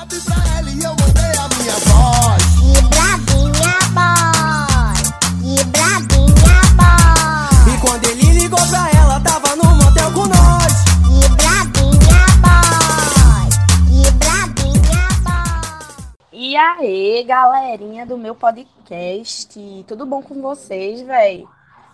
[0.00, 2.42] WhatsApp pra ela e eu mandei a minha voz.
[2.56, 4.96] Que bravinha boy,
[5.42, 10.72] que bravinha boy, E quando ele ligou pra ela, tava no motel com nós.
[11.04, 13.48] que bravinha boy,
[13.88, 16.28] que bravinha boy.
[16.32, 21.46] E aí, galerinha do meu podcast, tudo bom com vocês, véi?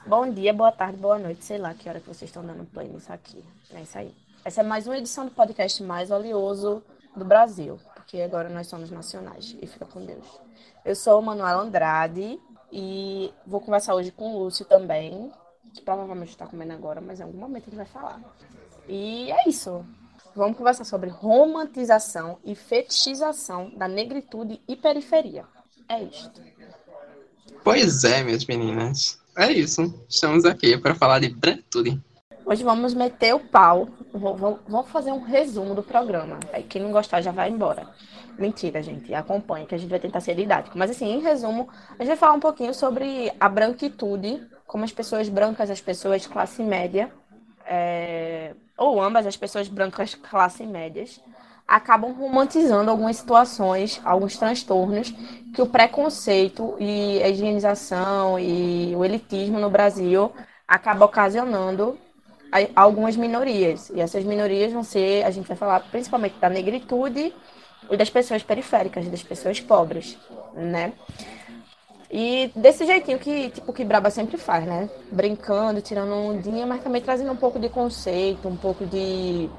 [0.06, 2.86] Bom dia, boa tarde, boa noite, sei lá que hora que vocês estão dando play
[2.86, 3.44] nisso aqui.
[3.74, 4.14] É isso aí.
[4.44, 6.80] Essa é mais uma edição do podcast mais valioso
[7.16, 10.24] do Brasil, porque agora nós somos nacionais e fica com Deus.
[10.84, 12.38] Eu sou o Manuel Andrade
[12.70, 15.32] e vou conversar hoje com o Lúcio também,
[15.74, 18.20] que provavelmente está comendo agora, mas em algum momento ele vai falar.
[18.88, 19.84] E é isso.
[20.36, 25.44] Vamos conversar sobre romantização e fetichização da negritude e periferia.
[25.88, 26.40] É isto.
[27.64, 29.18] Pois é, minhas meninas.
[29.36, 29.92] É isso.
[30.08, 32.00] Estamos aqui para falar de branquitude.
[32.48, 33.88] Hoje vamos meter o pau.
[34.12, 36.38] Vamos fazer um resumo do programa.
[36.68, 37.88] Quem não gostar já vai embora.
[38.38, 39.12] Mentira, gente.
[39.12, 40.78] Acompanhe, que a gente vai tentar ser didático.
[40.78, 44.92] Mas assim, em resumo, a gente vai falar um pouquinho sobre a branquitude, como as
[44.92, 47.10] pessoas brancas, as pessoas de classe média,
[47.66, 51.20] é, ou ambas as pessoas brancas classe médias,
[51.66, 55.12] acabam romantizando algumas situações, alguns transtornos
[55.52, 60.30] que o preconceito e a higienização e o elitismo no Brasil
[60.68, 61.98] acaba ocasionando
[62.74, 63.90] algumas minorias.
[63.90, 67.32] E essas minorias vão ser, a gente vai falar principalmente da negritude
[67.90, 70.18] e das pessoas periféricas, das pessoas pobres,
[70.54, 70.92] né?
[72.10, 74.88] E desse jeitinho que, tipo, que Braba sempre faz, né?
[75.10, 79.50] Brincando, tirando ondinha, mas também trazendo um pouco de conceito, um pouco de,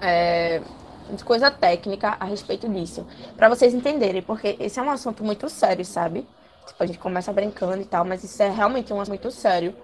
[0.00, 0.62] é,
[1.10, 3.06] de coisa técnica a respeito disso.
[3.36, 6.26] Pra vocês entenderem, porque esse é um assunto muito sério, sabe?
[6.66, 9.76] Tipo, a gente começa brincando e tal, mas isso é realmente um assunto muito sério.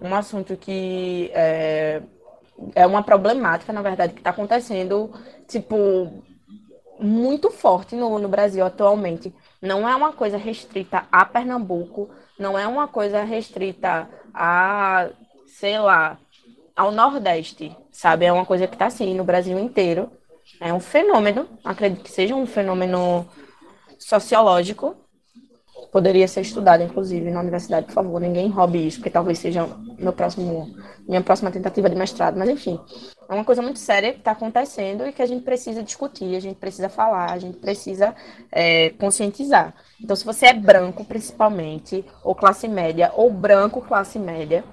[0.00, 2.02] Um assunto que é,
[2.74, 5.10] é uma problemática, na verdade, que está acontecendo,
[5.48, 6.22] tipo,
[6.98, 9.34] muito forte no, no Brasil atualmente.
[9.60, 15.08] Não é uma coisa restrita a Pernambuco, não é uma coisa restrita a,
[15.46, 16.18] sei lá,
[16.74, 18.26] ao Nordeste, sabe?
[18.26, 20.10] É uma coisa que está assim no Brasil inteiro.
[20.60, 23.26] É um fenômeno, acredito que seja um fenômeno
[23.98, 24.96] sociológico.
[25.92, 28.20] Poderia ser estudado, inclusive, na universidade, por favor.
[28.20, 29.66] Ninguém roube isso, porque talvez seja
[29.98, 30.74] meu próximo,
[31.08, 32.36] minha próxima tentativa de mestrado.
[32.36, 32.78] Mas, enfim,
[33.28, 36.40] é uma coisa muito séria que está acontecendo e que a gente precisa discutir, a
[36.40, 38.14] gente precisa falar, a gente precisa
[38.52, 39.74] é, conscientizar.
[40.00, 44.64] Então, se você é branco, principalmente, ou classe média, ou branco classe média,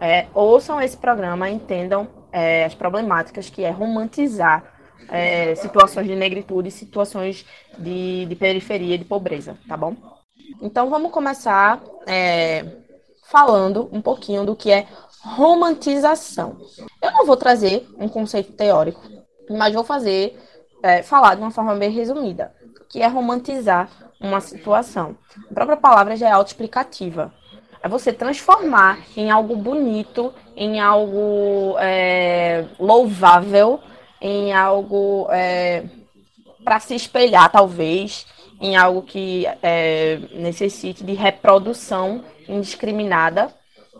[0.00, 6.70] é, ouçam esse programa, entendam é, as problemáticas que é romantizar é, situações de negritude,
[6.70, 7.44] situações
[7.78, 9.96] de, de periferia, de pobreza, tá bom?
[10.60, 12.64] Então vamos começar é,
[13.24, 14.86] falando um pouquinho do que é
[15.22, 16.56] romantização.
[17.00, 19.00] Eu não vou trazer um conceito teórico,
[19.50, 20.38] mas vou fazer
[20.82, 22.52] é, falar de uma forma bem resumida,
[22.88, 23.88] que é romantizar
[24.20, 25.16] uma situação.
[25.50, 27.32] A própria palavra já é autoexplicativa.
[27.80, 33.78] É você transformar em algo bonito, em algo é, louvável,
[34.20, 35.84] em algo é,
[36.64, 38.26] para se espelhar, talvez,
[38.60, 43.54] em algo que é, necessite de reprodução indiscriminada,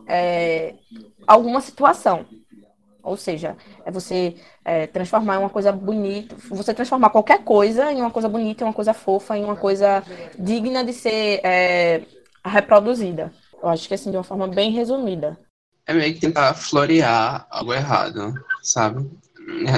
[0.06, 0.74] é,
[1.26, 2.26] alguma situação.
[3.02, 8.10] Ou seja, é você é, transformar uma coisa bonita, você transformar qualquer coisa em uma
[8.10, 10.02] coisa bonita, em uma coisa fofa, em uma coisa
[10.38, 12.02] digna de ser é,
[12.44, 13.32] reproduzida.
[13.62, 15.38] Eu acho que assim, de uma forma bem resumida.
[15.86, 19.08] É meio que tentar florear algo errado, sabe?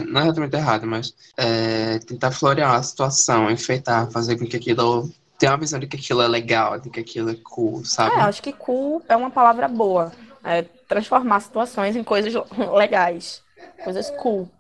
[0.09, 5.09] Não é exatamente errado, mas é, tentar florear a situação, enfeitar, fazer com que aquilo
[5.39, 8.17] tenha uma visão de que aquilo é legal, de que aquilo é cool, sabe?
[8.17, 10.13] É, acho que cool é uma palavra boa.
[10.43, 12.35] É transformar situações em coisas
[12.75, 13.43] legais,
[13.85, 14.51] coisas cool,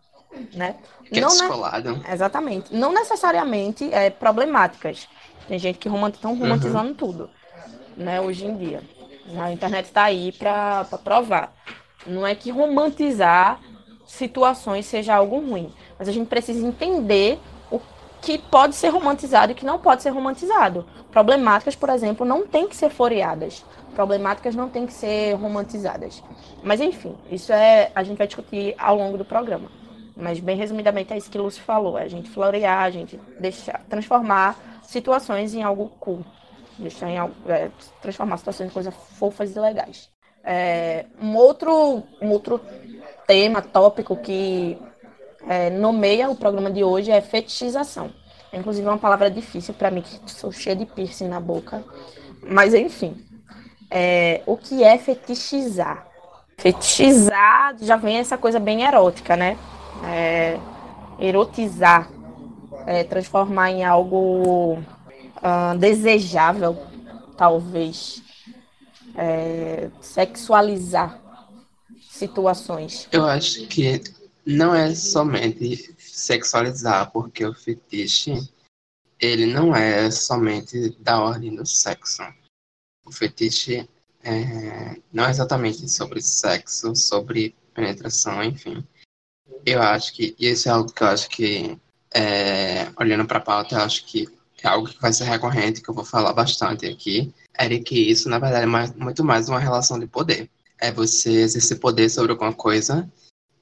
[0.54, 0.76] né?
[1.10, 1.34] que é Não, né?
[1.34, 2.04] descolado.
[2.10, 2.74] Exatamente.
[2.74, 5.08] Não necessariamente é, problemáticas.
[5.48, 7.28] Tem gente que estão romantizando tudo,
[7.96, 8.82] né, hoje em dia.
[9.36, 11.52] A internet está aí para provar.
[12.06, 13.60] Não é que romantizar
[14.10, 17.38] situações seja algo ruim, mas a gente precisa entender
[17.70, 17.80] o
[18.20, 20.84] que pode ser romantizado e o que não pode ser romantizado.
[21.10, 23.64] Problemáticas, por exemplo, não tem que ser floreadas.
[23.94, 26.22] Problemáticas não tem que ser romantizadas.
[26.62, 29.70] Mas enfim, isso é a gente vai discutir ao longo do programa.
[30.16, 33.80] Mas bem resumidamente é isso que Lúcio falou, é a gente florear, a gente deixar,
[33.88, 36.24] transformar situações em algo cool.
[36.78, 37.70] Deixar em algo, é,
[38.02, 40.10] transformar situações em coisas fofas e legais.
[40.42, 42.60] É, um, outro, um outro
[43.30, 44.76] tema, tópico que
[45.48, 48.10] é, nomeia o programa de hoje é fetichização.
[48.52, 51.84] Inclusive é uma palavra difícil para mim, que sou cheia de piercing na boca.
[52.42, 53.24] Mas enfim,
[53.88, 56.08] é, o que é fetichizar?
[56.58, 59.56] Fetichizar já vem essa coisa bem erótica, né?
[60.04, 60.58] É,
[61.20, 62.10] erotizar.
[62.84, 64.82] é, transformar em algo
[65.40, 66.76] ah, desejável,
[67.36, 68.24] talvez.
[69.16, 71.20] É, sexualizar
[72.20, 73.08] situações.
[73.10, 74.02] Eu acho que
[74.46, 78.34] não é somente sexualizar, porque o fetiche,
[79.18, 82.22] ele não é somente da ordem do sexo.
[83.04, 83.88] O fetiche
[84.22, 88.84] é, não é exatamente sobre sexo, sobre penetração, enfim.
[89.64, 91.78] Eu acho que, isso é algo que eu acho que,
[92.14, 94.28] é, olhando para a pauta, eu acho que
[94.62, 98.28] é algo que vai ser recorrente, que eu vou falar bastante aqui, é que isso,
[98.28, 100.50] na verdade, é mais, muito mais uma relação de poder.
[100.80, 103.10] É você exercer poder sobre alguma coisa,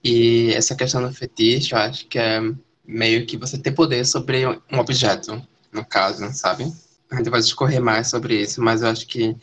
[0.02, 2.40] e essa questão do fetiche, eu acho que é
[2.86, 5.42] meio que você ter poder sobre um objeto,
[5.72, 6.72] no caso, sabe?
[7.10, 9.36] A gente vai discorrer mais sobre isso, mas eu acho que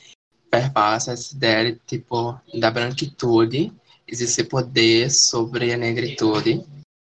[0.50, 3.74] perpassa essa ideia, de, tipo, da branquitude,
[4.08, 6.64] exercer poder sobre a negritude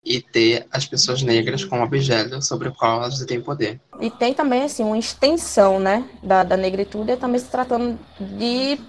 [0.03, 3.79] e ter as pessoas negras como objeto sobre o qual elas têm poder.
[3.99, 8.79] E tem também, assim, uma extensão, né, da, da negritude, também se tratando de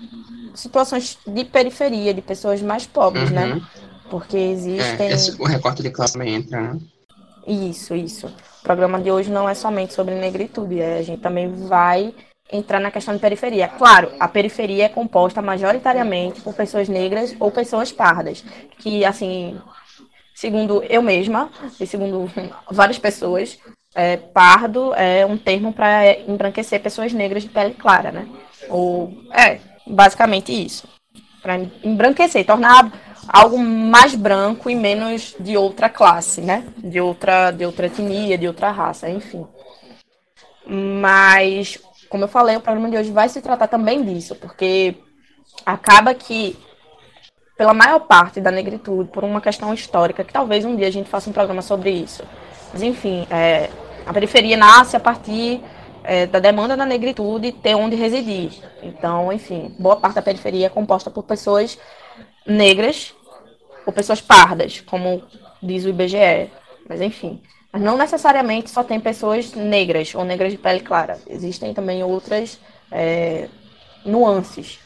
[0.55, 3.55] situações de periferia, de pessoas mais pobres, né?
[3.55, 3.63] Uhum.
[4.09, 5.09] Porque existem...
[5.09, 6.79] É, esse, o recorte de classe também entra, né?
[7.47, 8.27] Isso, isso.
[8.27, 12.15] O programa de hoje não é somente sobre negritude, é, a gente também vai
[12.53, 13.69] entrar na questão de periferia.
[13.69, 18.45] Claro, a periferia é composta majoritariamente por pessoas negras ou pessoas pardas,
[18.79, 19.57] que, assim,
[20.41, 22.31] segundo eu mesma e segundo
[22.71, 23.59] várias pessoas,
[23.95, 28.27] é, pardo é um termo para embranquecer pessoas negras de pele clara, né?
[28.71, 30.89] Ou, é, basicamente isso.
[31.43, 32.91] Para embranquecer, tornar
[33.29, 36.67] algo mais branco e menos de outra classe, né?
[36.79, 39.47] De outra, de outra etnia, de outra raça, enfim.
[40.67, 41.79] Mas,
[42.09, 44.97] como eu falei, o programa de hoje vai se tratar também disso, porque
[45.67, 46.57] acaba que,
[47.61, 51.11] pela maior parte da negritude, por uma questão histórica, que talvez um dia a gente
[51.11, 52.25] faça um programa sobre isso.
[52.73, 53.69] Mas, enfim, é,
[54.07, 55.61] a periferia nasce a partir
[56.03, 58.53] é, da demanda da negritude ter onde residir.
[58.83, 61.79] Então, enfim, boa parte da periferia é composta por pessoas
[62.47, 63.15] negras
[63.85, 65.23] ou pessoas pardas, como
[65.63, 66.51] diz o IBGE.
[66.89, 67.43] Mas enfim.
[67.71, 71.19] Mas não necessariamente só tem pessoas negras ou negras de pele clara.
[71.29, 72.59] Existem também outras
[72.91, 73.51] é,
[74.03, 74.79] nuances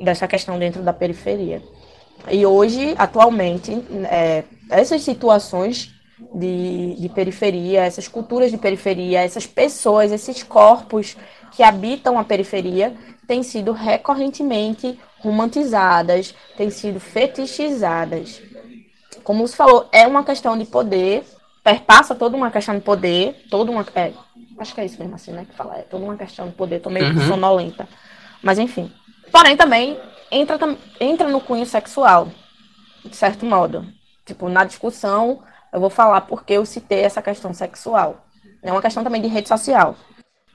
[0.00, 1.60] dessa questão dentro da periferia.
[2.30, 3.72] E hoje, atualmente,
[4.10, 5.92] é, essas situações
[6.34, 11.16] de, de periferia, essas culturas de periferia, essas pessoas, esses corpos
[11.52, 12.94] que habitam a periferia,
[13.26, 18.40] têm sido recorrentemente romantizadas, têm sido fetichizadas.
[19.22, 21.24] Como você falou, é uma questão de poder,
[21.62, 23.86] perpassa toda uma questão de poder, toda uma.
[23.94, 24.12] É,
[24.58, 25.46] acho que é isso mesmo assim, né?
[25.48, 27.26] Que fala, é toda uma questão de poder, tô meio Uhum.
[27.28, 27.88] sonolenta.
[28.42, 28.90] Mas enfim.
[29.30, 29.98] Porém, também
[30.32, 30.58] entra,
[30.98, 32.28] entra no cunho sexual,
[33.04, 33.86] de certo modo.
[34.24, 35.42] Tipo, na discussão,
[35.72, 38.24] eu vou falar porque eu citei essa questão sexual.
[38.62, 39.94] É uma questão também de rede social.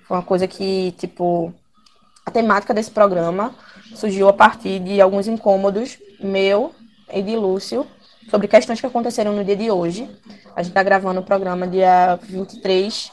[0.08, 1.54] Foi uma coisa que, tipo,
[2.26, 3.54] a temática desse programa
[3.94, 6.74] surgiu a partir de alguns incômodos meu
[7.14, 7.86] e de Lúcio
[8.30, 10.10] sobre questões que aconteceram no dia de hoje.
[10.56, 13.12] A gente está gravando o programa dia 23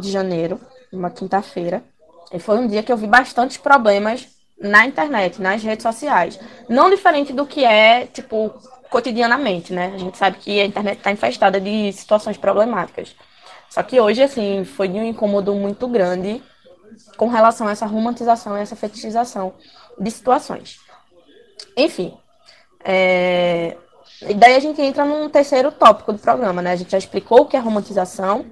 [0.00, 0.60] de janeiro,
[0.92, 1.84] uma quinta-feira.
[2.32, 4.26] E foi um dia que eu vi bastantes problemas
[4.60, 6.38] na internet, nas redes sociais.
[6.68, 8.52] Não diferente do que é, tipo,
[8.90, 9.92] cotidianamente, né?
[9.94, 13.16] A gente sabe que a internet está infestada de situações problemáticas.
[13.70, 16.42] Só que hoje, assim, foi de um incômodo muito grande
[17.16, 19.54] com relação a essa romantização e essa fetichização
[19.98, 20.80] de situações.
[21.76, 22.16] Enfim,
[22.84, 23.76] é...
[24.28, 26.72] e daí a gente entra num terceiro tópico do programa, né?
[26.72, 28.44] A gente já explicou o que é romantização,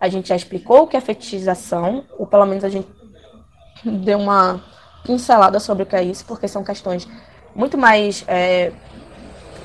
[0.00, 2.88] a gente já explicou o que é fetichização, ou pelo menos a gente
[3.84, 4.62] deu uma
[5.04, 7.08] pincelada sobre o que é isso, porque são questões
[7.54, 8.72] muito mais é,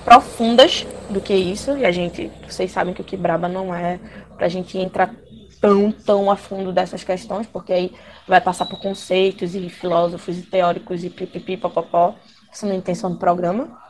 [0.04, 4.00] profundas do que isso, e a gente, vocês sabem que o que braba não é
[4.38, 5.13] pra gente entrar
[5.62, 7.94] tão, tão a fundo dessas questões, porque aí
[8.28, 12.16] vai passar por conceitos e filósofos e teóricos e pipipi, popopó.
[12.52, 13.82] Essa não é a intenção do programa.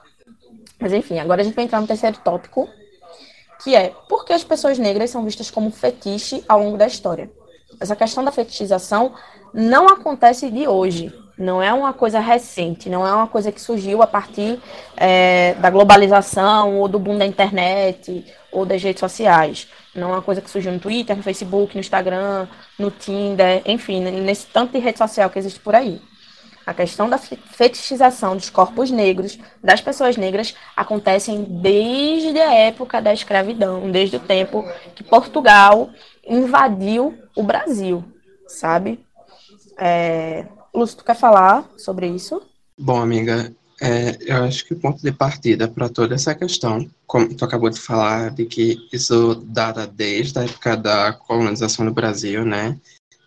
[0.80, 2.70] Mas enfim, agora a gente vai entrar no terceiro tópico,
[3.64, 7.32] que é por que as pessoas negras são vistas como fetiche ao longo da história.
[7.80, 9.14] Essa questão da fetichização
[9.54, 14.02] não acontece de hoje, não é uma coisa recente, não é uma coisa que surgiu
[14.02, 14.60] a partir
[14.96, 19.68] é, da globalização ou do boom da internet ou das redes sociais.
[19.96, 22.48] Não é uma coisa que surgiu no Twitter, no Facebook, no Instagram,
[22.78, 26.02] no Tinder, enfim, nesse tanto de rede social que existe por aí.
[26.66, 33.14] A questão da fetichização dos corpos negros, das pessoas negras, acontecem desde a época da
[33.14, 34.64] escravidão, desde o tempo
[34.96, 35.90] que Portugal
[36.26, 38.04] invadiu o Brasil,
[38.48, 39.06] sabe?
[39.78, 40.46] É...
[40.76, 42.42] Lúcio, tu quer falar sobre isso?
[42.80, 47.36] Bom, amiga, É, eu acho que o ponto de partida para toda essa questão, como
[47.36, 52.46] tu acabou de falar, de que isso data desde a época da colonização do Brasil,
[52.46, 52.80] né,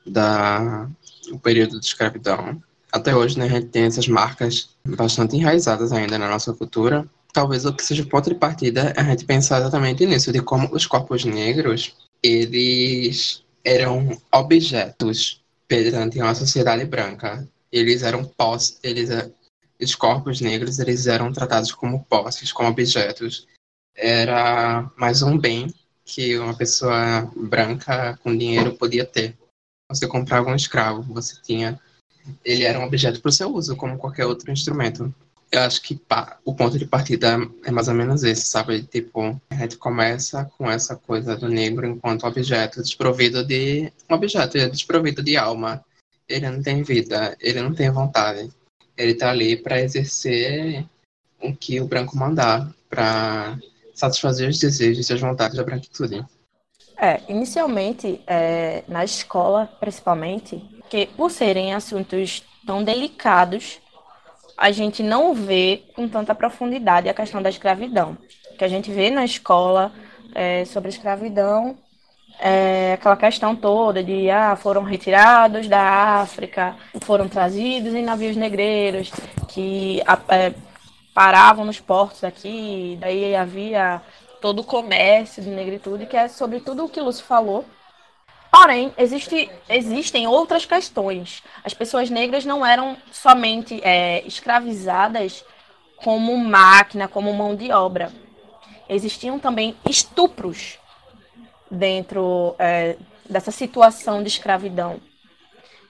[0.07, 0.89] da,
[1.31, 6.17] o período de escravidão, até hoje, né, a gente tem essas marcas bastante enraizadas ainda
[6.19, 7.07] na nossa cultura.
[7.35, 10.41] Talvez o que seja o ponto de partida é a gente pensar exatamente nisso, de
[10.41, 17.47] como os corpos negros, eles eram objetos perante uma sociedade branca.
[17.71, 19.11] Eles eram pós, eles
[19.81, 23.47] os corpos negros eles eram tratados como posses, como objetos.
[23.95, 25.73] Era mais um bem
[26.05, 29.37] que uma pessoa branca com dinheiro podia ter.
[29.91, 31.81] Você comprava um escravo, você tinha.
[32.45, 35.15] Ele era um objeto para o seu uso, como qualquer outro instrumento.
[35.51, 35.99] Eu acho que
[36.45, 38.83] o ponto de partida é mais ou menos esse, sabe?
[38.83, 43.93] Tipo, a gente começa com essa coisa do negro enquanto objeto, desprovido de.
[44.11, 45.85] Um objeto, desprovido de alma.
[46.29, 48.51] Ele não tem vida, ele não tem vontade
[48.97, 50.85] ele tá ali para exercer
[51.41, 53.59] o que o branco mandar, para
[53.95, 56.25] satisfazer os desejos e as vontades da branquitude.
[56.97, 63.79] É, inicialmente, é, na escola, principalmente, que por serem assuntos tão delicados,
[64.57, 68.17] a gente não vê com tanta profundidade a questão da escravidão.
[68.59, 69.93] Que a gente vê na escola
[70.35, 71.77] é, sobre escravidão
[72.39, 79.11] é, aquela questão toda de ah, foram retirados da África, foram trazidos em navios negreiros
[79.49, 80.53] que é,
[81.15, 84.03] paravam nos portos aqui, daí havia
[84.41, 87.65] todo o comércio de negritude, que é sobre tudo o que Lúcio falou.
[88.59, 91.43] Porém, existe, existem outras questões.
[91.63, 95.45] As pessoas negras não eram somente é, escravizadas
[95.99, 98.11] como máquina, como mão de obra.
[98.89, 100.79] Existiam também estupros
[101.71, 102.97] dentro é,
[103.29, 105.03] dessa situação de escravidão.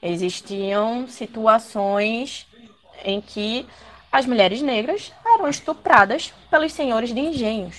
[0.02, 2.48] Existiam situações
[3.04, 3.64] em que
[4.10, 7.76] as mulheres negras eram estupradas pelos senhores de engenhos.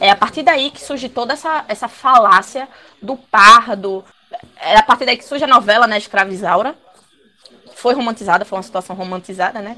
[0.00, 2.66] É a partir daí que surge toda essa, essa falácia
[3.00, 4.02] do pardo.
[4.60, 6.74] É a partir daí que surge a novela, né, Escravizaura.
[7.74, 9.76] Foi romantizada, foi uma situação romantizada, né?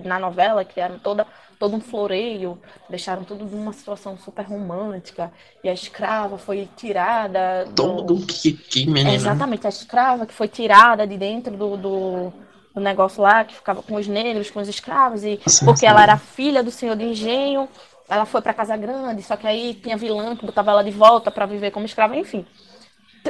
[0.00, 1.26] Na novela criaram toda
[1.60, 5.30] todo um floreio, deixaram tudo numa situação super romântica,
[5.62, 7.66] e a escrava foi tirada.
[7.66, 7.74] Do...
[7.74, 9.14] Todo um kiki, menina.
[9.14, 12.32] Exatamente, a escrava que foi tirada de dentro do, do,
[12.74, 15.86] do, negócio lá, que ficava com os negros, com os escravos, e sim, porque sim.
[15.86, 17.68] ela era filha do senhor de engenho,
[18.08, 21.30] ela foi para Casa Grande, só que aí tinha vilã que botava ela de volta
[21.30, 22.46] para viver como escrava, enfim.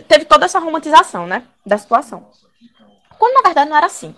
[0.06, 2.30] Teve toda essa romantização, né, da situação.
[3.18, 4.14] Quando na verdade não era assim.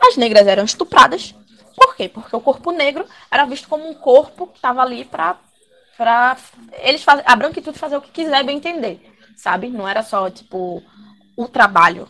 [0.00, 1.34] As negras eram estupradas,
[1.76, 2.08] por quê?
[2.08, 5.36] Porque o corpo negro era visto como um corpo que estava ali para
[5.96, 6.36] para
[6.82, 9.00] eles faz, a branquitude fazer o que quiser bem entender,
[9.34, 9.68] sabe?
[9.68, 10.82] Não era só tipo
[11.34, 12.06] o trabalho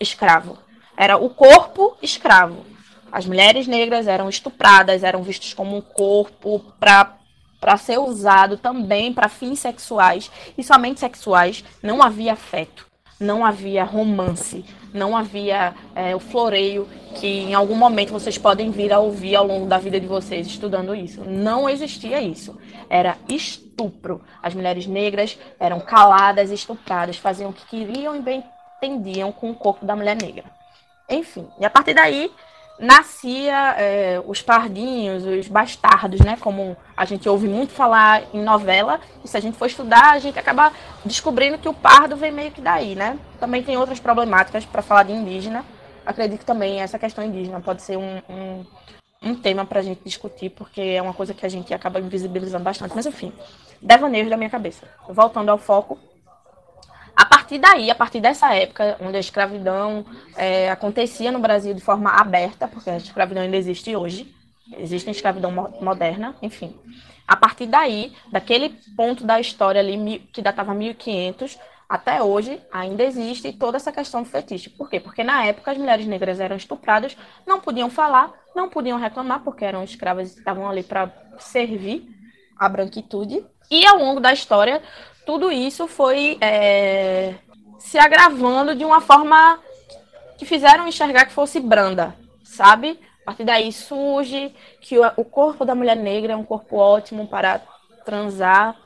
[0.00, 0.58] escravo,
[0.96, 2.66] era o corpo escravo.
[3.12, 7.16] As mulheres negras eram estupradas, eram vistas como um corpo para
[7.62, 10.28] para ser usado também para fins sexuais
[10.58, 12.92] e somente sexuais, não havia afeto
[13.22, 18.92] não havia romance, não havia é, o floreio que em algum momento vocês podem vir
[18.92, 21.22] a ouvir ao longo da vida de vocês estudando isso.
[21.24, 22.58] Não existia isso.
[22.90, 24.22] Era estupro.
[24.42, 28.44] As mulheres negras eram caladas, estupradas, faziam o que queriam e bem
[28.78, 30.44] entendiam com o corpo da mulher negra.
[31.08, 32.32] Enfim, e a partir daí
[32.78, 36.36] nascia é, os pardinhos, os bastardos, né?
[36.40, 40.18] Como a gente ouve muito falar em novela, e se a gente for estudar, a
[40.18, 40.72] gente acaba
[41.04, 43.18] descobrindo que o pardo vem meio que daí, né?
[43.38, 45.64] Também tem outras problemáticas para falar de indígena.
[46.04, 48.66] Acredito que também essa questão indígena pode ser um, um,
[49.22, 52.64] um tema para a gente discutir, porque é uma coisa que a gente acaba invisibilizando
[52.64, 52.94] bastante.
[52.94, 53.32] Mas enfim,
[53.80, 54.86] devaneios da minha cabeça.
[55.08, 55.98] Voltando ao foco,
[57.22, 60.04] a partir daí, a partir dessa época, onde a escravidão
[60.36, 64.34] é, acontecia no Brasil de forma aberta, porque a escravidão ainda existe hoje,
[64.76, 66.76] existe a escravidão moderna, enfim.
[67.26, 71.56] A partir daí, daquele ponto da história ali, que datava 1500,
[71.88, 74.68] até hoje ainda existe toda essa questão do fetiche.
[74.68, 74.98] Por quê?
[74.98, 79.64] Porque na época as mulheres negras eram estupradas, não podiam falar, não podiam reclamar, porque
[79.64, 82.04] eram escravas e estavam ali para servir
[82.58, 83.46] a branquitude.
[83.70, 84.82] E ao longo da história,
[85.24, 87.34] tudo isso foi é,
[87.78, 89.58] se agravando de uma forma
[90.38, 92.14] que fizeram enxergar que fosse branda,
[92.44, 92.98] sabe?
[93.22, 97.60] A partir daí surge que o corpo da mulher negra é um corpo ótimo para
[98.04, 98.76] transar.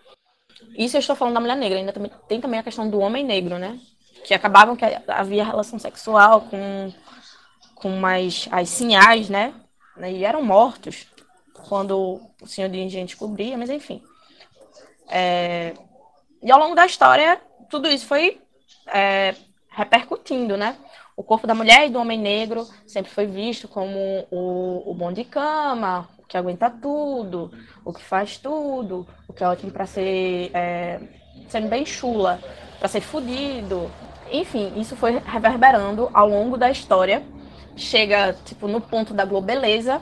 [0.76, 1.92] Isso eu estou falando da mulher negra, ainda
[2.28, 3.78] tem também a questão do homem negro, né?
[4.24, 6.92] Que acabavam que havia relação sexual com,
[7.74, 9.54] com mais as sinhais, né?
[9.98, 11.06] E eram mortos
[11.68, 14.02] quando o senhor de engenho descobria, mas enfim.
[15.08, 15.72] É,
[16.46, 18.40] e ao longo da história, tudo isso foi
[18.86, 19.34] é,
[19.68, 20.76] repercutindo, né?
[21.16, 23.98] O corpo da mulher e do homem negro sempre foi visto como
[24.30, 27.50] o, o bom de cama, que aguenta tudo,
[27.84, 31.00] o que faz tudo, o que é ótimo para ser é,
[31.48, 32.40] sendo bem chula,
[32.78, 33.90] para ser fudido.
[34.30, 37.24] Enfim, isso foi reverberando ao longo da história.
[37.76, 40.00] Chega, tipo, no ponto da globeleza,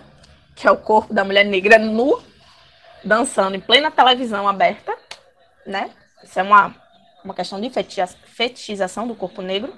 [0.54, 2.22] que é o corpo da mulher negra nu,
[3.02, 4.94] dançando em plena televisão aberta,
[5.66, 5.90] né?
[6.24, 6.74] Isso é uma,
[7.24, 9.72] uma questão de fetichização do corpo negro,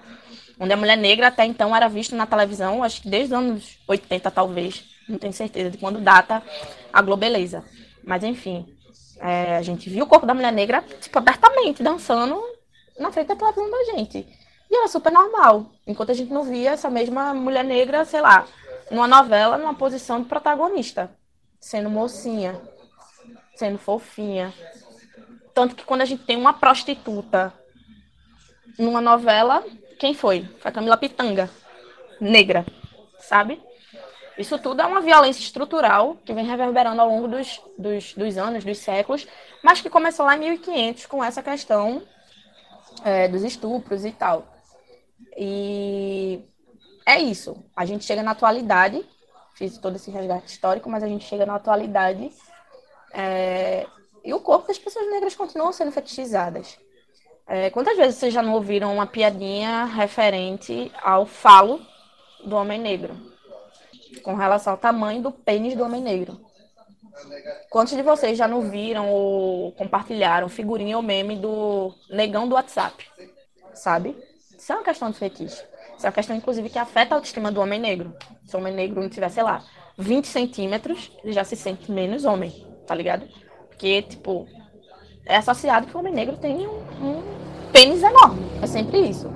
[0.59, 3.79] onde a mulher negra até então era vista na televisão, acho que desde os anos
[3.87, 6.43] 80, talvez, não tenho certeza de quando data
[6.93, 7.65] a globeleza.
[8.05, 8.67] Mas, enfim,
[9.19, 12.41] é, a gente viu o corpo da mulher negra, tipo, abertamente, dançando
[12.99, 14.27] na frente da televisão da gente.
[14.71, 15.67] E era super normal.
[15.87, 18.47] Enquanto a gente não via essa mesma mulher negra, sei lá,
[18.91, 21.11] numa novela, numa posição de protagonista,
[21.61, 22.61] sendo mocinha,
[23.55, 24.53] sendo fofinha.
[25.57, 27.51] Tanto que quando a gente tem uma prostituta
[28.79, 29.65] numa novela,
[29.99, 30.45] quem foi?
[30.61, 31.49] Foi a Camila Pitanga,
[32.21, 32.67] negra,
[33.19, 33.59] sabe?
[34.37, 38.67] Isso tudo é uma violência estrutural que vem reverberando ao longo dos, dos, dos anos,
[38.67, 39.27] dos séculos,
[39.63, 42.03] mas que começou lá em 1500 com essa questão
[43.03, 44.47] é, dos estupros e tal.
[45.39, 46.45] E
[47.07, 47.65] é isso.
[47.75, 49.03] A gente chega na atualidade,
[49.55, 52.31] fiz todo esse resgate histórico, mas a gente chega na atualidade
[53.15, 53.87] é,
[54.27, 56.77] e o corpo das pessoas negras continuam sendo fetichizadas.
[57.47, 61.81] É, quantas vezes vocês já não ouviram uma piadinha referente ao falo
[62.45, 63.17] do homem negro?
[64.25, 66.41] Com relação ao tamanho do pênis do homem negro.
[67.71, 73.09] Quantos de vocês já não viram ou compartilharam figurinha ou meme do negão do WhatsApp?
[73.75, 74.17] Sabe?
[74.59, 75.63] Isso é uma questão de fetiche.
[75.97, 78.13] Isso é uma questão, inclusive, que afeta a autoestima do homem negro.
[78.45, 79.65] Se o homem negro não tiver, sei lá,
[79.97, 82.53] 20 centímetros, ele já se sente menos homem,
[82.87, 83.27] tá ligado?
[83.77, 84.49] Porque, tipo,
[85.27, 87.23] é associado que o homem negro tem um, um
[87.71, 88.41] pênis enorme.
[88.63, 89.31] É sempre isso,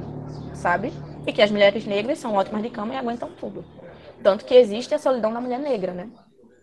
[0.55, 0.91] sabe?
[1.27, 3.63] E que as mulheres negras são ótimas de cama e aguentam tudo.
[4.23, 6.09] Tanto que existe a solidão da mulher negra, né?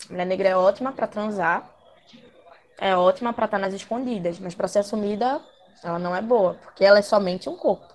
[0.09, 1.69] A mulher negra é ótima para transar,
[2.79, 5.39] é ótima para estar nas escondidas, mas para ser assumida,
[5.83, 7.85] ela não é boa, porque ela é somente um corpo.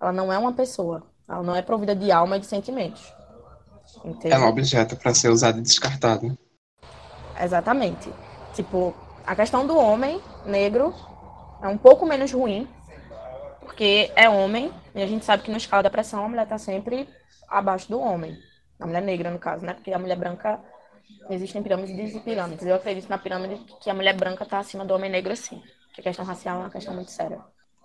[0.00, 1.02] Ela não é uma pessoa.
[1.28, 3.12] Ela não é provida de alma e de sentimentos.
[4.02, 4.38] Entendeu?
[4.38, 6.36] É um objeto para ser usado e descartado.
[7.38, 8.10] Exatamente.
[8.54, 8.94] Tipo,
[9.26, 10.94] a questão do homem negro
[11.62, 12.68] é um pouco menos ruim,
[13.60, 16.58] porque é homem, e a gente sabe que na escala da pressão a mulher tá
[16.58, 17.08] sempre
[17.48, 18.36] abaixo do homem.
[18.80, 19.74] A mulher negra, no caso, né?
[19.74, 20.60] Porque a mulher branca,
[21.30, 22.66] existem pirâmides e pirâmides.
[22.66, 25.62] Eu acredito na pirâmide que a mulher branca tá acima do homem negro, sim.
[25.94, 27.40] Que a questão racial é uma questão muito séria.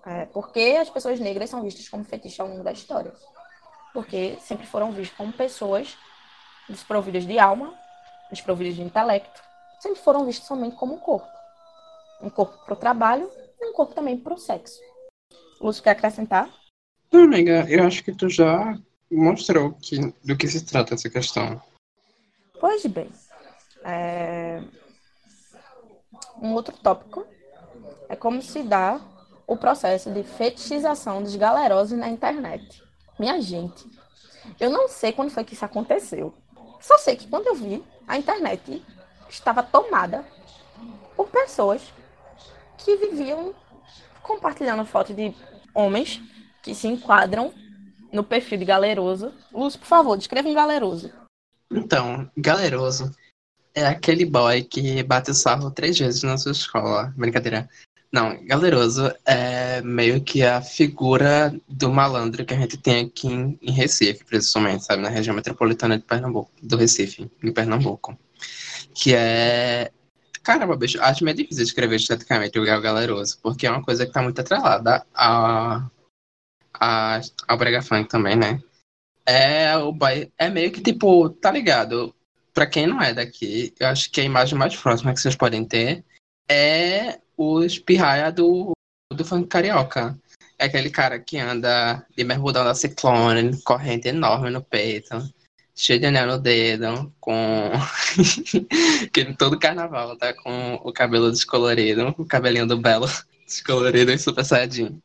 [0.05, 3.13] É, porque as pessoas negras são vistas como fetiche ao longo da história.
[3.93, 5.97] Porque sempre foram vistas como pessoas
[6.67, 7.73] desprovidas de alma,
[8.31, 9.41] desprovidas de intelecto,
[9.79, 11.27] sempre foram vistas somente como um corpo.
[12.21, 14.79] Um corpo para o trabalho e um corpo também para o sexo.
[15.59, 16.49] Lúcio, quer acrescentar?
[17.11, 18.77] Não, amiga, eu acho que tu já
[19.09, 21.61] mostrou que, do que se trata essa questão.
[22.59, 23.09] Pois bem.
[23.83, 24.61] é,
[26.41, 27.25] Um outro tópico
[28.09, 28.99] é como se dá
[29.45, 32.83] o processo de fetichização dos galerosos na internet.
[33.17, 33.85] Minha gente,
[34.59, 36.33] eu não sei quando foi que isso aconteceu.
[36.81, 38.83] Só sei que quando eu vi, a internet
[39.29, 40.25] estava tomada
[41.15, 41.81] por pessoas
[42.77, 43.53] que viviam
[44.21, 45.33] compartilhando fotos de
[45.73, 46.21] homens
[46.61, 47.53] que se enquadram
[48.11, 49.33] no perfil de galeroso.
[49.51, 51.11] Lúcio, por favor, descreva um galeroso.
[51.71, 53.11] Então, galeroso
[53.73, 57.13] é aquele boy que bate o sarro três vezes na sua escola.
[57.15, 57.69] Brincadeira.
[58.11, 63.71] Não, galeroso é meio que a figura do malandro que a gente tem aqui em,
[63.71, 65.01] Recife, principalmente, sabe?
[65.03, 68.17] Na região metropolitana de Pernambuco, do Recife, em Pernambuco.
[68.97, 69.91] Que é.
[70.43, 74.11] Caramba, bicho, acho meio difícil escrever esteticamente o Gal Galeroso, porque é uma coisa que
[74.11, 75.87] tá muito atrelada a,
[76.73, 78.61] a, ao Brega Funk também, né?
[79.25, 79.95] É o
[80.37, 82.15] é meio que tipo, tá ligado?
[82.53, 85.63] Pra quem não é daqui, eu acho que a imagem mais próxima que vocês podem
[85.63, 86.03] ter
[86.49, 88.71] é o espirraia do,
[89.13, 90.17] do funk carioca.
[90.57, 95.15] É aquele cara que anda de bermudão da Ciclone, corrente enorme no peito,
[95.77, 97.71] cheio de anel no dedo, com.
[99.37, 103.07] todo carnaval tá com o cabelo descolorido, o cabelinho do Belo
[103.45, 104.99] descolorido e super saiyajin.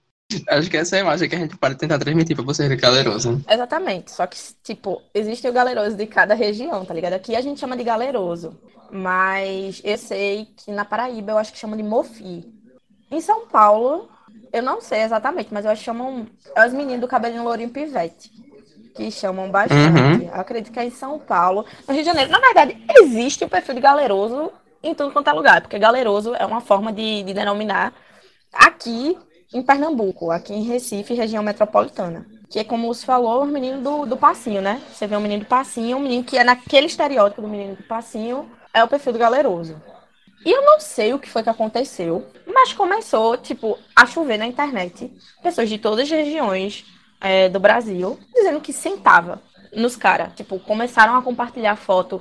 [0.48, 2.76] Acho que essa é a imagem que a gente pode tentar transmitir pra vocês de
[2.76, 3.44] galeroso.
[3.46, 4.10] Exatamente.
[4.10, 7.12] Só que, tipo, existe o galeroso de cada região, tá ligado?
[7.12, 8.58] Aqui a gente chama de galeroso.
[8.90, 12.50] Mas eu sei que na Paraíba eu acho que chamam de mofi.
[13.10, 14.08] Em São Paulo,
[14.50, 16.26] eu não sei exatamente, mas eu acho que chamam.
[16.56, 18.41] É os meninos do cabelinho lourinho pivete.
[18.94, 20.26] Que chamam bastante.
[20.26, 21.64] Eu acredito que é em São Paulo.
[21.86, 24.52] No Rio de Janeiro, na verdade, existe o perfil de galeroso
[24.82, 25.60] em tudo quanto é lugar.
[25.62, 27.94] Porque galeroso é uma forma de, de denominar
[28.52, 29.16] aqui
[29.54, 32.26] em Pernambuco, aqui em Recife, região metropolitana.
[32.50, 34.80] que é como você falou, o menino do, do passinho, né?
[34.92, 37.82] Você vê um menino do passinho, um menino que é naquele estereótipo do menino do
[37.84, 39.80] passinho, é o perfil do galeroso.
[40.44, 44.46] E eu não sei o que foi que aconteceu, mas começou, tipo, a chover na
[44.46, 45.12] internet.
[45.42, 46.84] Pessoas de todas as regiões
[47.22, 49.40] é, do Brasil dizendo que sentava
[49.72, 50.34] nos caras.
[50.34, 52.20] Tipo, começaram a compartilhar foto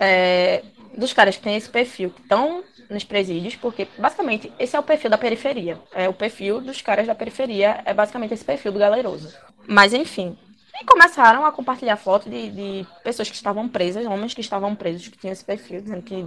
[0.00, 0.64] é,
[0.96, 4.82] dos caras que têm esse perfil, que estão nos presídios, porque basicamente esse é o
[4.82, 5.78] perfil da periferia.
[5.92, 9.36] É o perfil dos caras da periferia, é basicamente esse perfil do galeroso.
[9.66, 10.36] Mas enfim.
[10.80, 15.08] E começaram a compartilhar fotos de, de pessoas que estavam presas, homens que estavam presos,
[15.08, 16.26] que tinham esse perfil, dizendo que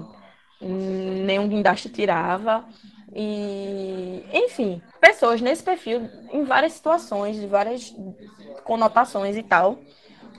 [0.62, 2.64] nenhum guindaste tirava.
[3.14, 7.94] E, enfim, pessoas nesse perfil, em várias situações, de várias
[8.64, 9.80] conotações e tal,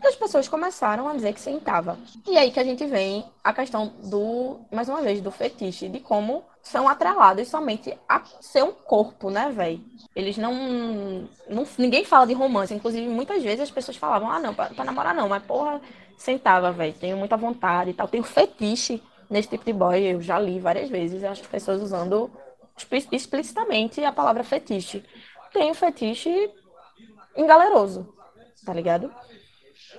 [0.04, 1.98] as pessoas começaram a dizer que sentava.
[2.26, 6.00] E aí que a gente vem a questão do, mais uma vez, do fetiche, de
[6.00, 9.80] como são atrelados somente a ser um corpo, né, velho?
[10.14, 11.66] Eles não, não.
[11.78, 12.74] Ninguém fala de romance.
[12.74, 15.80] Inclusive, muitas vezes as pessoas falavam, ah, não, pra, namorar não, mas porra,
[16.16, 16.94] sentava, velho.
[16.94, 18.08] Tenho muita vontade e tal.
[18.08, 20.00] Tenho fetiche nesse tipo de boy.
[20.00, 22.30] Eu já li várias vezes as pessoas usando
[23.11, 25.05] explicitamente a palavra fetiche.
[25.53, 26.51] Tenho fetiche
[27.37, 28.14] engaleroso,
[28.64, 29.12] tá ligado?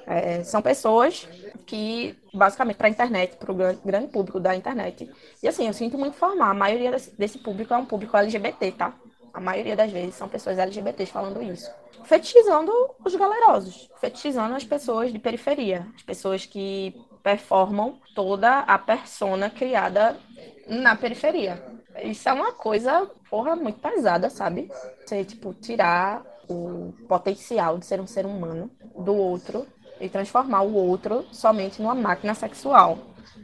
[0.05, 1.27] É, são pessoas
[1.65, 5.09] que, basicamente, para a internet, para o grande público da internet.
[5.41, 8.93] E assim, eu sinto muito informar, a maioria desse público é um público LGBT, tá?
[9.33, 11.69] A maioria das vezes são pessoas LGBTs falando isso.
[12.03, 12.71] Fetichizando
[13.03, 16.93] os galerosos, fetichizando as pessoas de periferia, as pessoas que
[17.23, 20.17] performam toda a persona criada
[20.67, 21.63] na periferia.
[22.01, 24.69] Isso é uma coisa, porra, muito pesada, sabe?
[25.05, 29.65] Você, tipo, tirar o potencial de ser um ser humano do outro
[29.99, 32.97] e transformar o outro somente numa máquina sexual,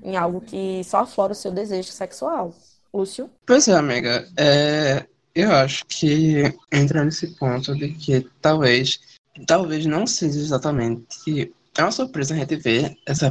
[0.03, 2.53] em algo que só aflora o seu desejo sexual.
[2.93, 3.29] Lúcio?
[3.45, 4.27] Pois é, amiga.
[4.35, 8.99] É, eu acho que entra nesse ponto de que talvez,
[9.45, 11.53] talvez não seja exatamente.
[11.77, 13.29] É uma surpresa a gente ver essa,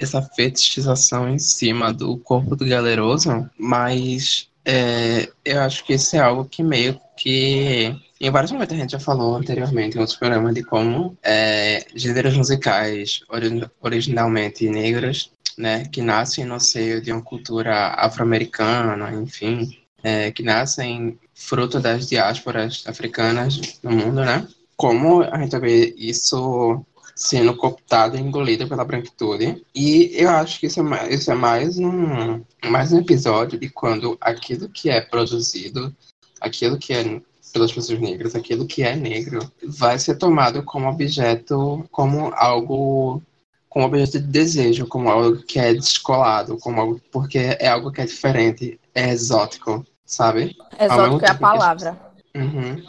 [0.00, 6.18] essa fetichização em cima do corpo do galeroso, mas é, eu acho que isso é
[6.18, 10.54] algo que meio que em vários momentos a gente já falou anteriormente em outros programas
[10.54, 17.22] de como é, gêneros musicais ori originalmente negros, né, que nascem no seio de uma
[17.22, 24.46] cultura afro-americana, enfim, é, que nascem fruto das diásporas africanas no mundo, né?
[24.76, 26.84] Como a gente vê isso
[27.16, 29.64] sendo cooptado e engolido pela branquitude.
[29.74, 33.70] E eu acho que isso é mais, isso é mais, um, mais um episódio de
[33.70, 35.96] quando aquilo que é produzido,
[36.38, 37.20] aquilo que é
[37.54, 43.22] pelas pessoas negras, aquilo que é negro, vai ser tomado como objeto, como algo
[43.70, 48.00] como objeto de desejo, como algo que é descolado, como algo porque é algo que
[48.02, 50.54] é diferente, é exótico, sabe?
[50.78, 51.98] Exótico é a palavra.
[52.34, 52.82] Uhum.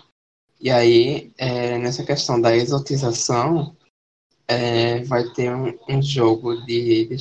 [0.59, 3.75] E aí, é, nessa questão da exotização,
[4.47, 7.17] é, vai ter um, um jogo de, de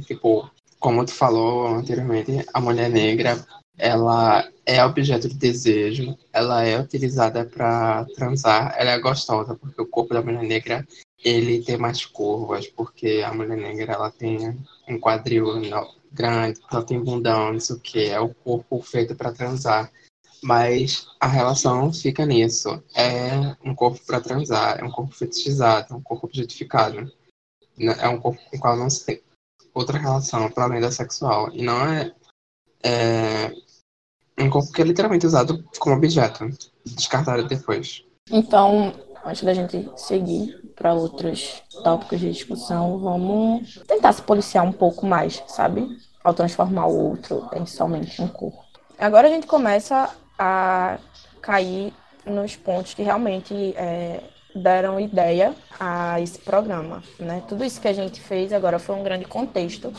[0.00, 3.44] tipo, como tu falou anteriormente, a mulher negra
[3.78, 9.86] ela é objeto de desejo, ela é utilizada para transar, ela é gostosa porque o
[9.86, 10.86] corpo da mulher negra
[11.24, 14.56] ele tem mais curvas, porque a mulher negra ela tem
[14.88, 15.46] um quadril
[16.12, 19.90] grande, ela tem bundão, isso que é o corpo feito para transar.
[20.42, 22.82] Mas a relação fica nisso.
[22.94, 27.10] É um corpo para transar, é um corpo fetichizado, é um corpo objetificado.
[27.78, 29.22] É um corpo com o qual não se tem
[29.72, 31.50] outra relação para além da sexual.
[31.52, 32.12] E não é,
[32.82, 33.52] é
[34.38, 36.48] um corpo que é literalmente usado como objeto,
[36.84, 38.04] descartado depois.
[38.30, 38.92] Então,
[39.24, 45.06] antes da gente seguir para outros tópicos de discussão, vamos tentar se policiar um pouco
[45.06, 45.88] mais, sabe?
[46.22, 48.62] Ao transformar o outro em somente um corpo.
[48.98, 50.98] Agora a gente começa a
[51.40, 51.92] cair
[52.26, 54.20] nos pontos que realmente é,
[54.54, 57.42] deram ideia a esse programa, né?
[57.48, 59.92] Tudo isso que a gente fez agora foi um grande contexto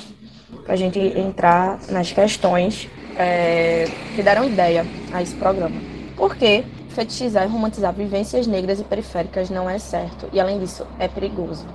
[0.65, 5.79] para a gente entrar nas questões é, que deram ideia a esse programa.
[6.17, 10.85] Por que fetichizar e romantizar vivências negras e periféricas não é certo e, além disso,
[10.99, 11.65] é perigoso?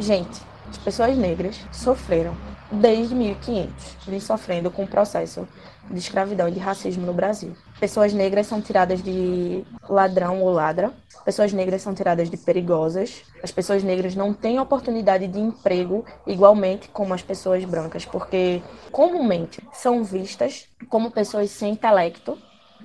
[0.00, 2.34] Gente, as pessoas negras sofreram
[2.70, 5.46] desde 1500, vem sofrendo com o processo
[5.90, 7.54] de escravidão e de racismo no Brasil.
[7.80, 10.92] Pessoas negras são tiradas de ladrão ou ladra,
[11.24, 16.88] pessoas negras são tiradas de perigosas, as pessoas negras não têm oportunidade de emprego igualmente
[16.90, 22.38] como as pessoas brancas, porque comumente são vistas como pessoas sem intelecto,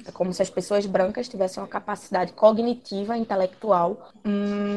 [0.05, 4.11] é como se as pessoas brancas tivessem uma capacidade cognitiva, intelectual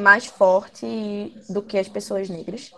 [0.03, 2.73] mais forte do que as pessoas negras.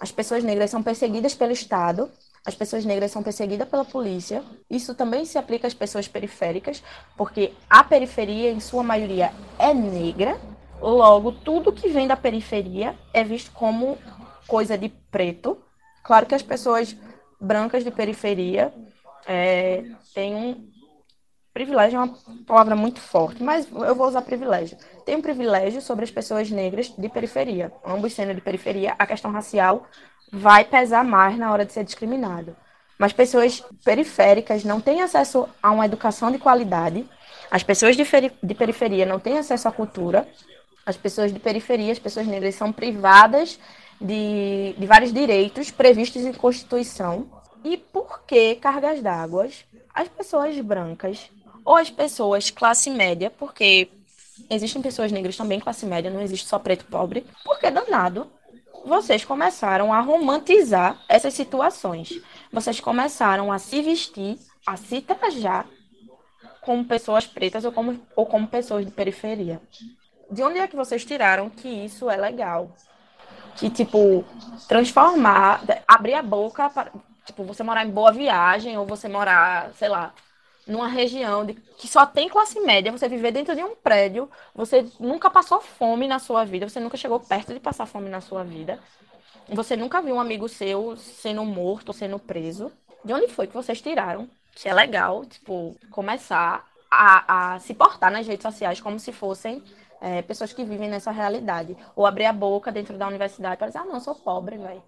[0.00, 2.10] As pessoas negras são perseguidas pelo Estado
[2.46, 4.44] as pessoas negras são perseguidas pela polícia.
[4.70, 6.80] Isso também se aplica às pessoas periféricas,
[7.16, 10.40] porque a periferia, em sua maioria, é negra.
[10.80, 13.98] Logo, tudo que vem da periferia é visto como
[14.46, 15.58] coisa de preto.
[16.04, 16.96] Claro que as pessoas
[17.40, 18.72] brancas de periferia
[19.26, 19.82] é,
[20.14, 20.70] têm um
[21.56, 22.14] privilégio é uma
[22.46, 24.76] palavra muito forte, mas eu vou usar privilégio.
[25.06, 27.72] Tem um privilégio sobre as pessoas negras de periferia.
[27.82, 29.86] Ambos sendo de periferia, a questão racial
[30.30, 32.54] vai pesar mais na hora de ser discriminado.
[32.98, 37.08] Mas pessoas periféricas não têm acesso a uma educação de qualidade.
[37.50, 38.04] As pessoas de,
[38.42, 40.28] de periferia não têm acesso à cultura.
[40.84, 43.58] As pessoas de periferia, as pessoas negras, são privadas
[43.98, 47.30] de, de vários direitos previstos em Constituição.
[47.64, 49.48] E por que cargas d'água?
[49.94, 51.30] As pessoas brancas
[51.66, 53.90] ou as pessoas classe média, porque
[54.48, 58.30] existem pessoas negras também classe média, não existe só preto pobre, porque danado
[58.84, 62.20] vocês começaram a romantizar essas situações.
[62.52, 65.66] Vocês começaram a se vestir, a se trajar
[66.60, 69.60] como pessoas pretas ou como, ou como pessoas de periferia.
[70.30, 72.70] De onde é que vocês tiraram que isso é legal?
[73.56, 74.24] Que, tipo,
[74.68, 76.92] transformar, abrir a boca para,
[77.24, 80.12] tipo, você morar em Boa Viagem ou você morar, sei lá,
[80.66, 84.86] numa região de, que só tem classe média, você viver dentro de um prédio, você
[84.98, 88.42] nunca passou fome na sua vida, você nunca chegou perto de passar fome na sua
[88.42, 88.80] vida,
[89.48, 92.72] você nunca viu um amigo seu sendo morto sendo preso.
[93.04, 94.28] De onde foi que vocês tiraram?
[94.56, 99.62] Se é legal, tipo, começar a, a se portar nas redes sociais como se fossem
[100.00, 101.76] é, pessoas que vivem nessa realidade.
[101.94, 104.82] Ou abrir a boca dentro da universidade para dizer, ah, não, sou pobre, velho.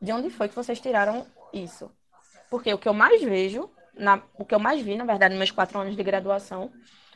[0.00, 1.90] De onde foi que vocês tiraram isso?
[2.48, 3.68] Porque o que eu mais vejo
[4.00, 6.70] na, o que eu mais vi, na verdade, nos meus quatro anos de graduação,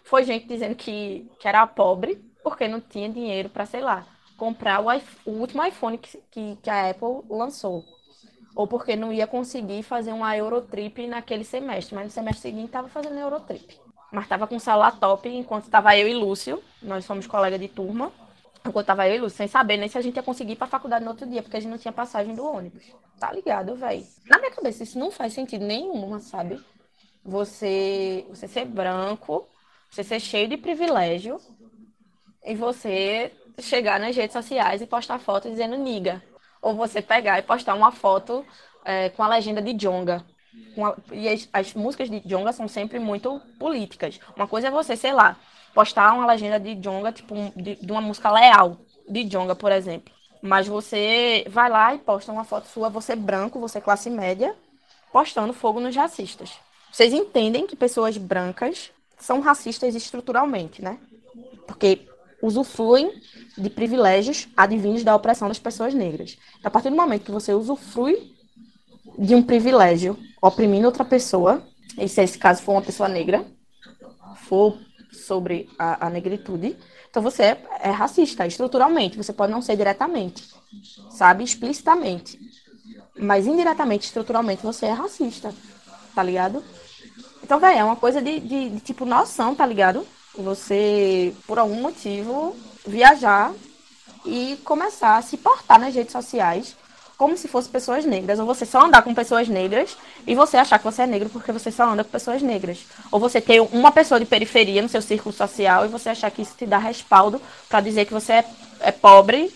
[0.05, 4.81] foi gente dizendo que, que era pobre porque não tinha dinheiro para, sei lá, comprar
[4.81, 4.89] o,
[5.25, 7.85] o último iPhone que, que, que, a Apple lançou.
[8.55, 11.95] Ou porque não ia conseguir fazer uma Eurotrip naquele semestre.
[11.95, 13.81] Mas no semestre seguinte estava fazendo Eurotrip.
[14.13, 16.63] Mas estava com o celular top enquanto estava eu e Lúcio.
[16.81, 18.13] Nós somos colegas de turma.
[18.65, 20.67] Enquanto tava eu e Lúcio, sem saber nem se a gente ia conseguir ir pra
[20.67, 22.85] faculdade no outro dia, porque a gente não tinha passagem do ônibus.
[23.19, 24.07] Tá ligado, velho?
[24.27, 26.63] Na minha cabeça, isso não faz sentido nenhum, sabe?
[27.25, 29.49] Você, você ser branco,
[29.91, 31.41] você ser cheio de privilégio,
[32.45, 36.23] e você chegar nas redes sociais e postar foto dizendo niga.
[36.61, 38.45] Ou você pegar e postar uma foto
[38.85, 40.25] é, com a legenda de Jonga.
[41.13, 44.21] e as, as músicas de Jonga são sempre muito políticas.
[44.37, 45.37] Uma coisa é você, sei lá,
[45.75, 50.13] postar uma legenda de Jonga, tipo, de, de uma música leal de Jonga, por exemplo.
[50.43, 54.55] Mas você vai lá e posta uma foto sua, você branco, você classe média,
[55.13, 56.53] postando fogo nos racistas.
[56.95, 60.97] Vocês entendem que pessoas brancas são racistas estruturalmente, né?
[61.67, 62.07] Porque
[62.41, 63.21] usufruem
[63.59, 66.39] de privilégios advindos da opressão das pessoas negras.
[66.63, 68.33] A partir do momento que você usufrui
[69.19, 71.67] de um privilégio oprimindo outra pessoa,
[71.99, 73.45] e se esse caso for uma pessoa negra,
[74.47, 74.79] for
[75.11, 76.77] sobre a, a negritude,
[77.11, 79.17] então você é, é, racista estruturalmente.
[79.17, 80.49] Você pode não ser diretamente,
[81.11, 81.43] sabe?
[81.43, 82.39] Explicitamente.
[83.19, 85.53] Mas indiretamente, estruturalmente, você é racista,
[86.15, 86.63] tá ligado?
[87.45, 90.07] Então, velho, é uma coisa de, de, de, tipo noção, tá ligado?
[90.35, 93.53] Você, por algum motivo, viajar
[94.25, 96.75] e começar a se portar nas redes sociais
[97.19, 99.95] como se fossem pessoas negras, ou você só andar com pessoas negras
[100.27, 102.87] e você achar que você é negro porque você só anda com pessoas negras.
[103.13, 106.41] Ou você ter uma pessoa de periferia no seu círculo social e você achar que
[106.41, 108.45] isso te dá respaldo para dizer que você é,
[108.81, 109.55] é, pobre,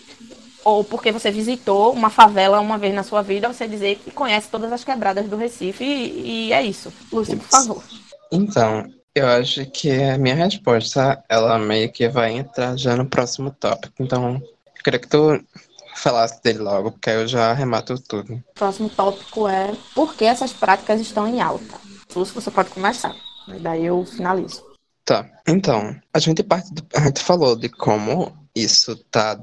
[0.63, 4.49] ou porque você visitou uma favela uma vez na sua vida, você dizer que conhece
[4.49, 6.91] todas as quebradas do Recife e, e é isso.
[7.11, 7.83] Lúcio, por favor.
[8.31, 13.51] Então, eu acho que a minha resposta, ela meio que vai entrar já no próximo
[13.51, 13.93] tópico.
[13.99, 14.41] Então,
[14.75, 15.43] eu queria que tu
[15.95, 18.33] falasse dele logo, porque aí eu já arremato tudo.
[18.33, 21.75] O próximo tópico é por que essas práticas estão em alta.
[22.15, 23.15] Lúcio, você pode começar.
[23.61, 24.63] Daí eu finalizo.
[25.03, 25.27] Tá.
[25.47, 29.39] Então, a gente parte do, a gente falou de como isso tá.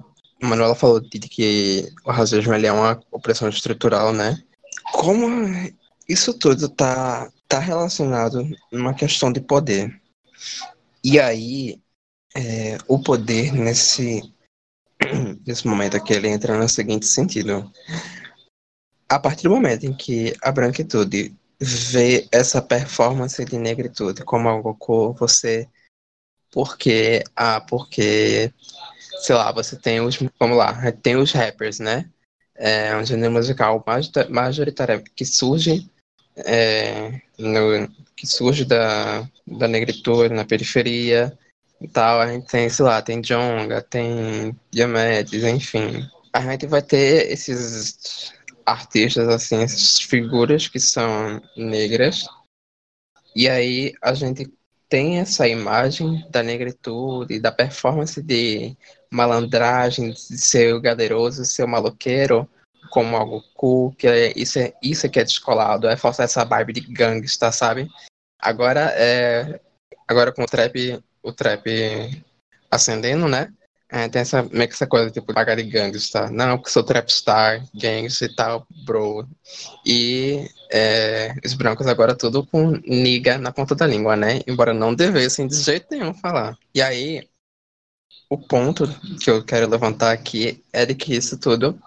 [0.46, 4.40] A Manuela falou de que o racismo é uma opressão estrutural, né?
[4.92, 5.26] Como
[6.08, 10.00] isso tudo tá, tá relacionado numa questão de poder.
[11.02, 11.82] E aí,
[12.36, 14.22] é, o poder nesse
[15.44, 17.68] nesse momento aqui ele entra no seguinte sentido.
[19.08, 24.76] A partir do momento em que a branquitude vê essa performance de negritude como algo
[25.14, 25.68] você
[26.52, 28.52] porque ah porque
[29.16, 32.10] sei lá você tem os vamos lá tem os rappers né
[32.54, 33.84] é um gênero musical
[34.30, 35.90] majoritário que surge
[36.36, 41.36] é, no, que surge da, da negritude na periferia
[41.80, 42.20] e tal.
[42.20, 46.08] A gente tem, sei lá, tem Jonga, tem Diomedes, enfim.
[46.32, 48.32] A gente vai ter esses
[48.64, 52.26] artistas, assim, essas figuras que são negras.
[53.34, 54.50] E aí a gente
[54.88, 58.76] tem essa imagem da negritude, da performance de
[59.10, 62.48] malandragem, ser o gadeiroso, ser maloqueiro,
[62.90, 66.44] como algo cool, que é, isso, é, isso é que é descolado, é forçar essa
[66.44, 67.88] vibe de gangsta, sabe?
[68.40, 69.60] Agora é.
[70.08, 72.24] Agora com o trap, o trap
[72.70, 73.52] ascendendo, né?
[73.88, 76.28] É, tem essa, meio que essa coisa, tipo, pagar de gangsta.
[76.30, 79.26] Não, porque sou trapstar, gangsta e tal, bro.
[79.84, 84.40] E é, os brancos agora tudo com niga na ponta da língua, né?
[84.46, 86.58] Embora não devessem de jeito nenhum falar.
[86.74, 87.28] E aí,
[88.28, 88.84] o ponto
[89.22, 91.80] que eu quero levantar aqui é de que isso tudo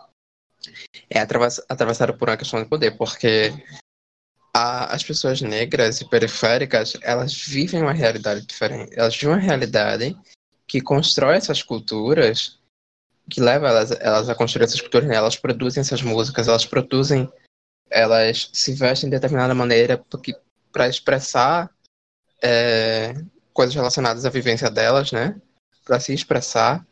[1.09, 3.53] é atravess atravessado por uma questão de poder, porque
[4.53, 8.93] a, as pessoas negras e periféricas, elas vivem uma realidade diferente.
[8.97, 10.17] Elas vivem uma realidade
[10.67, 12.59] que constrói essas culturas,
[13.29, 15.15] que leva elas, elas a construir essas culturas, né?
[15.15, 17.31] elas produzem essas músicas, elas produzem,
[17.89, 20.03] elas se vestem de determinada maneira
[20.71, 21.69] para expressar
[22.41, 23.13] é,
[23.53, 25.39] coisas relacionadas à vivência delas, né?
[25.89, 26.85] Para se expressar.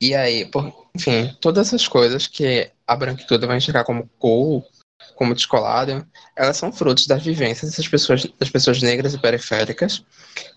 [0.00, 4.66] E aí, por, enfim, todas essas coisas que a branquitude vai enxergar como cool,
[5.14, 10.04] como descolado, elas são frutos das vivências dessas pessoas, das pessoas negras e periféricas.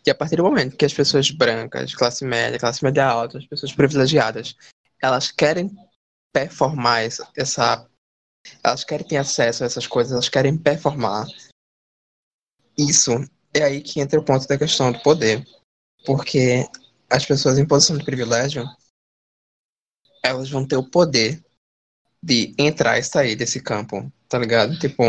[0.03, 3.45] E a partir do momento que as pessoas brancas, classe média, classe média alta, as
[3.45, 4.55] pessoas privilegiadas,
[4.99, 5.69] elas querem
[6.33, 7.31] performar essa.
[8.63, 11.27] Elas querem ter acesso a essas coisas, elas querem performar.
[12.75, 13.11] Isso
[13.53, 15.45] é aí que entra o ponto da questão do poder.
[16.05, 16.65] Porque
[17.09, 18.65] as pessoas em posição de privilégio,
[20.23, 21.43] elas vão ter o poder
[22.21, 24.77] de entrar e sair desse campo, tá ligado?
[24.77, 25.03] Tipo,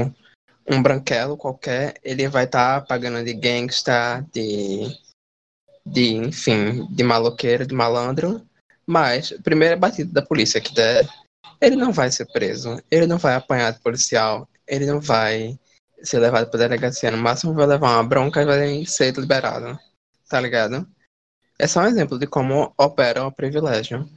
[0.68, 4.96] um branquelo qualquer, ele vai estar tá pagando de gangsta, de,
[5.84, 8.46] de, enfim, de maloqueiro, de malandro,
[8.86, 11.08] mas primeira batida da polícia que der,
[11.60, 15.58] ele não vai ser preso, ele não vai apanhar de policial, ele não vai
[16.02, 19.78] ser levado para delegacia, no máximo vai levar uma bronca e vai ser liberado,
[20.28, 20.88] tá ligado?
[21.60, 24.08] É só um exemplo de como opera o privilégio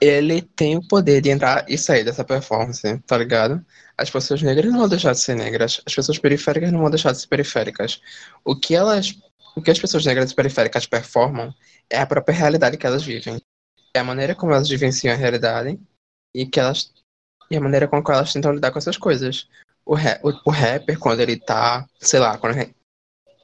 [0.00, 3.64] ele tem o poder de entrar e sair dessa performance, tá ligado?
[3.96, 7.12] As pessoas negras não vão deixar de ser negras, as pessoas periféricas não vão deixar
[7.12, 8.00] de ser periféricas.
[8.44, 9.18] O que elas,
[9.56, 11.52] o que as pessoas negras e periféricas performam
[11.90, 13.40] é a própria realidade que elas vivem.
[13.92, 15.78] É a maneira como elas vivenciam a realidade
[16.34, 16.92] e que elas
[17.50, 19.48] e a maneira com que elas tentam lidar com essas coisas.
[19.84, 22.58] O, rap, o, o rapper, quando ele tá, sei lá, quando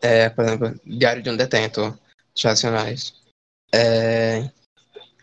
[0.02, 1.98] é, por exemplo, Diário de um Detento,
[2.42, 3.23] Racionais,
[3.74, 4.48] é,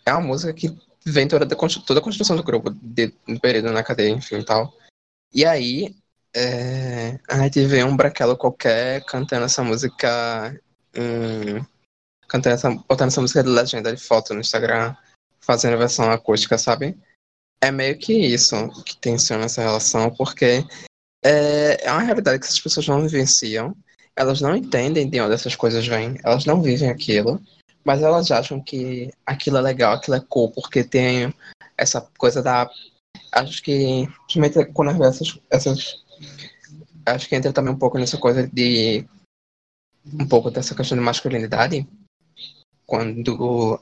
[0.06, 4.10] é uma música que vem toda, toda a construção do grupo de, período na cadeia,
[4.10, 4.74] enfim e tal.
[5.34, 5.96] E aí,
[6.36, 10.60] é, a gente vê um branquelo qualquer cantando essa música,
[10.94, 11.66] em,
[12.28, 14.94] cantando essa, botando essa música de legenda de foto no Instagram,
[15.40, 16.98] fazendo versão acústica, sabe?
[17.64, 20.66] É meio que isso que tensiona essa relação, porque
[21.24, 23.76] é, é uma realidade que essas pessoas não vivenciam,
[24.16, 27.42] elas não entendem de onde essas coisas vêm, elas não vivem aquilo,
[27.84, 31.34] mas elas acham que aquilo é legal, aquilo é cool, porque tem
[31.78, 32.70] essa coisa da.
[33.32, 36.04] Acho que, principalmente quando essas, essas.
[37.06, 39.06] Acho que entra também um pouco nessa coisa de.
[40.14, 41.88] Um pouco dessa questão de masculinidade.
[42.86, 43.80] Quando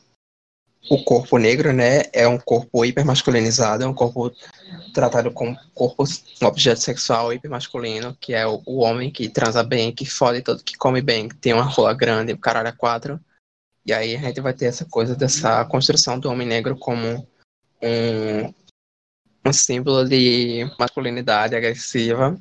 [0.89, 4.31] o corpo negro, né, é um corpo hipermasculinizado, é um corpo
[4.93, 6.03] tratado como corpo,
[6.41, 10.63] um objeto sexual hipermasculino, que é o, o homem que transa bem, que fode todo,
[10.63, 13.19] que come bem, que tem uma rola grande, o caralho é quatro.
[13.85, 17.27] E aí a gente vai ter essa coisa dessa construção do homem negro como
[17.81, 18.53] um,
[19.45, 22.37] um símbolo de masculinidade agressiva.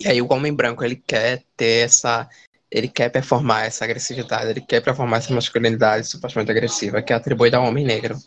[0.00, 2.28] E aí o homem branco ele quer ter essa
[2.70, 7.56] ele quer performar essa agressividade, ele quer performar essa masculinidade supostamente agressiva que é atribuída
[7.56, 8.18] ao homem negro.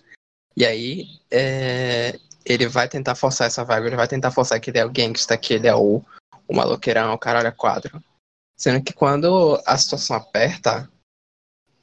[0.58, 4.80] E aí é, ele vai tentar forçar essa vibe, ele vai tentar forçar que ele
[4.80, 6.04] é o gangsta, que ele é o,
[6.47, 8.04] o maloqueirão, o caralho quadro.
[8.58, 10.89] Sendo que quando a situação aperta,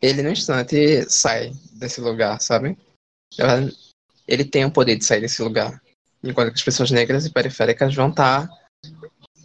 [0.01, 2.79] ele no instante sai desse lugar, sabe?
[4.27, 5.83] Ele tem o poder de sair desse lugar.
[6.23, 8.59] Enquanto que as pessoas negras e periféricas vão estar tá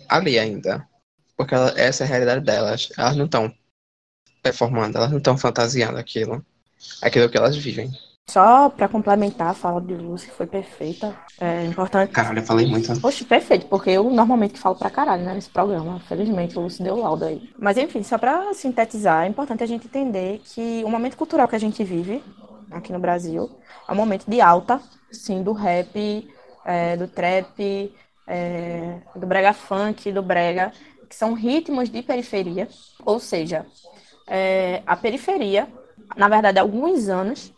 [0.08, 0.88] ali ainda.
[1.36, 2.89] Porque ela, essa é a realidade delas.
[2.98, 3.54] Elas não estão
[4.42, 6.46] performando, elas não estão fantasiando aquilo.
[7.02, 7.92] Aquilo que elas vivem.
[8.29, 11.15] Só para complementar a fala de Lúcia, que foi perfeita.
[11.39, 12.12] É importante.
[12.12, 12.99] Caralho, eu falei muito.
[12.99, 15.99] Poxa, perfeito, porque eu normalmente falo pra caralho, né, nesse programa.
[15.99, 17.49] Felizmente, o Lúcio deu laudo aí.
[17.59, 21.55] Mas enfim, só para sintetizar, é importante a gente entender que o momento cultural que
[21.55, 22.24] a gente vive
[22.71, 23.51] aqui no Brasil
[23.88, 26.28] é um momento de alta, sim, do rap,
[26.65, 27.93] é, do trap,
[28.26, 30.71] é, do brega funk, do brega,
[31.09, 32.67] que são ritmos de periferia.
[33.05, 33.65] Ou seja,
[34.28, 35.67] é, a periferia,
[36.15, 37.53] na verdade, há alguns anos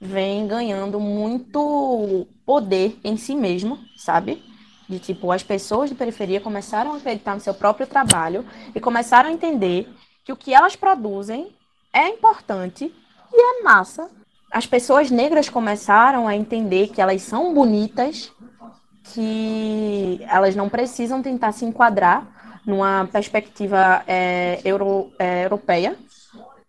[0.00, 4.42] vem ganhando muito poder em si mesmo, sabe?
[4.88, 8.44] De tipo, as pessoas de periferia começaram a acreditar no seu próprio trabalho
[8.74, 9.88] e começaram a entender
[10.24, 11.54] que o que elas produzem
[11.92, 12.92] é importante
[13.32, 14.10] e é massa
[14.50, 18.32] as pessoas negras começaram a entender que elas são bonitas,
[19.04, 25.96] que elas não precisam tentar se enquadrar numa perspectiva é, euro, é, europeia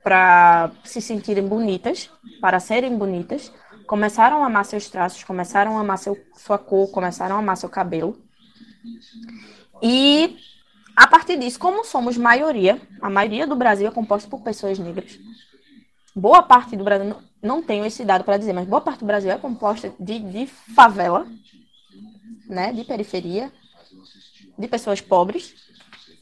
[0.03, 3.51] para se sentirem bonitas, para serem bonitas,
[3.85, 7.69] começaram a amar seus traços, começaram a amar seu, sua cor, começaram a amar seu
[7.69, 8.17] cabelo.
[9.81, 10.37] E
[10.95, 15.19] a partir disso, como somos maioria, a maioria do Brasil é composta por pessoas negras.
[16.15, 19.31] Boa parte do Brasil, não tenho esse dado para dizer, mas boa parte do Brasil
[19.31, 21.25] é composta de, de favela,
[22.47, 23.51] né, de periferia,
[24.57, 25.53] de pessoas pobres.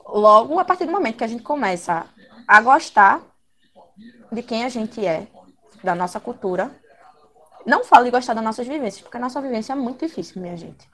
[0.07, 2.05] Logo, a partir do momento que a gente começa
[2.47, 3.21] a gostar
[4.32, 5.28] de quem a gente é,
[5.84, 6.72] da nossa cultura,
[7.66, 10.58] não falo de gostar das nossas vivências, porque a nossa vivência é muito difícil, minha
[10.58, 10.89] gente.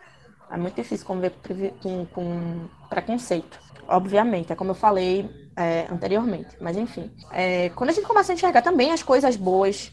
[0.49, 3.59] É muito difícil conviver com, com preconceito.
[3.87, 6.55] Obviamente, é como eu falei é, anteriormente.
[6.59, 7.11] Mas enfim.
[7.31, 9.91] É, quando a gente começa a enxergar também as coisas boas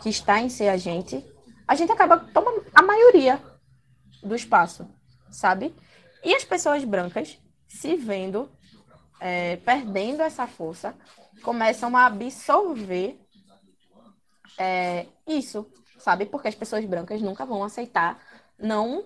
[0.00, 1.24] que está em ser a gente,
[1.66, 3.40] a gente acaba tomando a maioria
[4.22, 4.88] do espaço,
[5.30, 5.74] sabe?
[6.24, 7.38] E as pessoas brancas
[7.68, 8.50] se vendo
[9.20, 10.94] é, perdendo essa força,
[11.42, 13.18] começam a absorver
[14.58, 15.66] é, isso,
[15.98, 16.26] sabe?
[16.26, 18.20] Porque as pessoas brancas nunca vão aceitar
[18.58, 19.04] não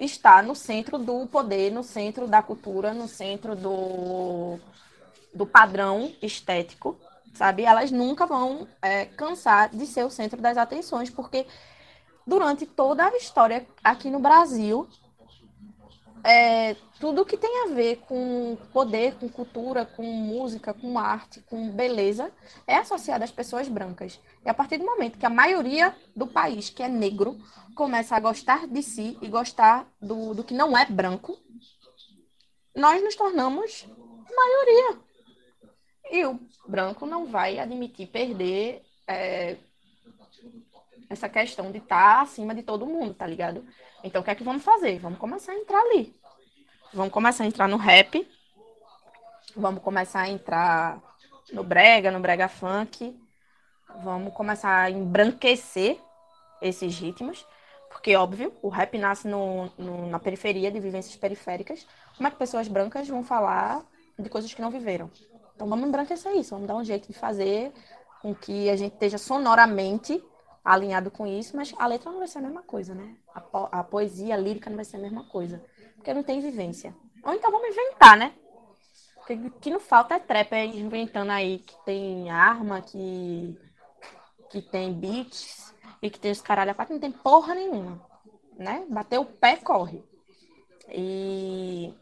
[0.00, 4.58] estar no centro do poder, no centro da cultura, no centro do,
[5.34, 6.98] do padrão estético,
[7.34, 7.64] sabe?
[7.64, 11.46] Elas nunca vão é, cansar de ser o centro das atenções, porque
[12.26, 14.88] durante toda a história aqui no Brasil,
[16.24, 21.70] é, tudo que tem a ver com poder, com cultura, com música, com arte, com
[21.70, 22.32] beleza,
[22.66, 24.20] é associado às pessoas brancas.
[24.44, 27.36] E a partir do momento que a maioria do país, que é negro,
[27.74, 31.36] começa a gostar de si e gostar do, do que não é branco,
[32.74, 33.86] nós nos tornamos
[34.34, 34.98] maioria.
[36.10, 39.56] E o branco não vai admitir perder é,
[41.12, 43.64] essa questão de estar tá acima de todo mundo, tá ligado?
[44.02, 44.98] Então, o que é que vamos fazer?
[44.98, 46.14] Vamos começar a entrar ali.
[46.92, 48.26] Vamos começar a entrar no rap.
[49.56, 51.02] Vamos começar a entrar
[51.52, 53.18] no brega, no brega funk.
[54.02, 55.98] Vamos começar a embranquecer
[56.60, 57.46] esses ritmos.
[57.90, 61.86] Porque, óbvio, o rap nasce no, no, na periferia de vivências periféricas.
[62.16, 63.82] Como é que pessoas brancas vão falar
[64.18, 65.10] de coisas que não viveram?
[65.54, 66.50] Então, vamos embranquecer isso.
[66.50, 67.72] Vamos dar um jeito de fazer
[68.22, 70.22] com que a gente esteja sonoramente
[70.64, 73.16] alinhado com isso, mas a letra não vai ser a mesma coisa, né?
[73.34, 75.62] A, po a poesia, a lírica não vai ser a mesma coisa,
[75.96, 76.94] porque não tem vivência.
[77.24, 78.32] Ou então vamos inventar, né?
[79.16, 83.56] Porque o que não falta é trap, é inventando aí que tem arma, que,
[84.50, 88.00] que tem beats e que tem os caralho a não tem porra nenhuma,
[88.56, 88.84] né?
[88.88, 90.04] Bater o pé, corre.
[90.88, 91.94] E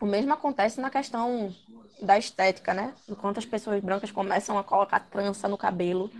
[0.00, 1.54] o mesmo acontece na questão
[2.00, 2.94] da estética, né?
[3.08, 6.10] Enquanto as pessoas brancas começam a colocar trança no cabelo,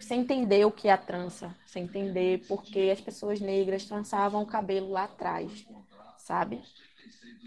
[0.00, 4.42] sem entender o que é a trança, sem entender por que as pessoas negras trançavam
[4.42, 5.66] o cabelo lá atrás,
[6.18, 6.62] sabe?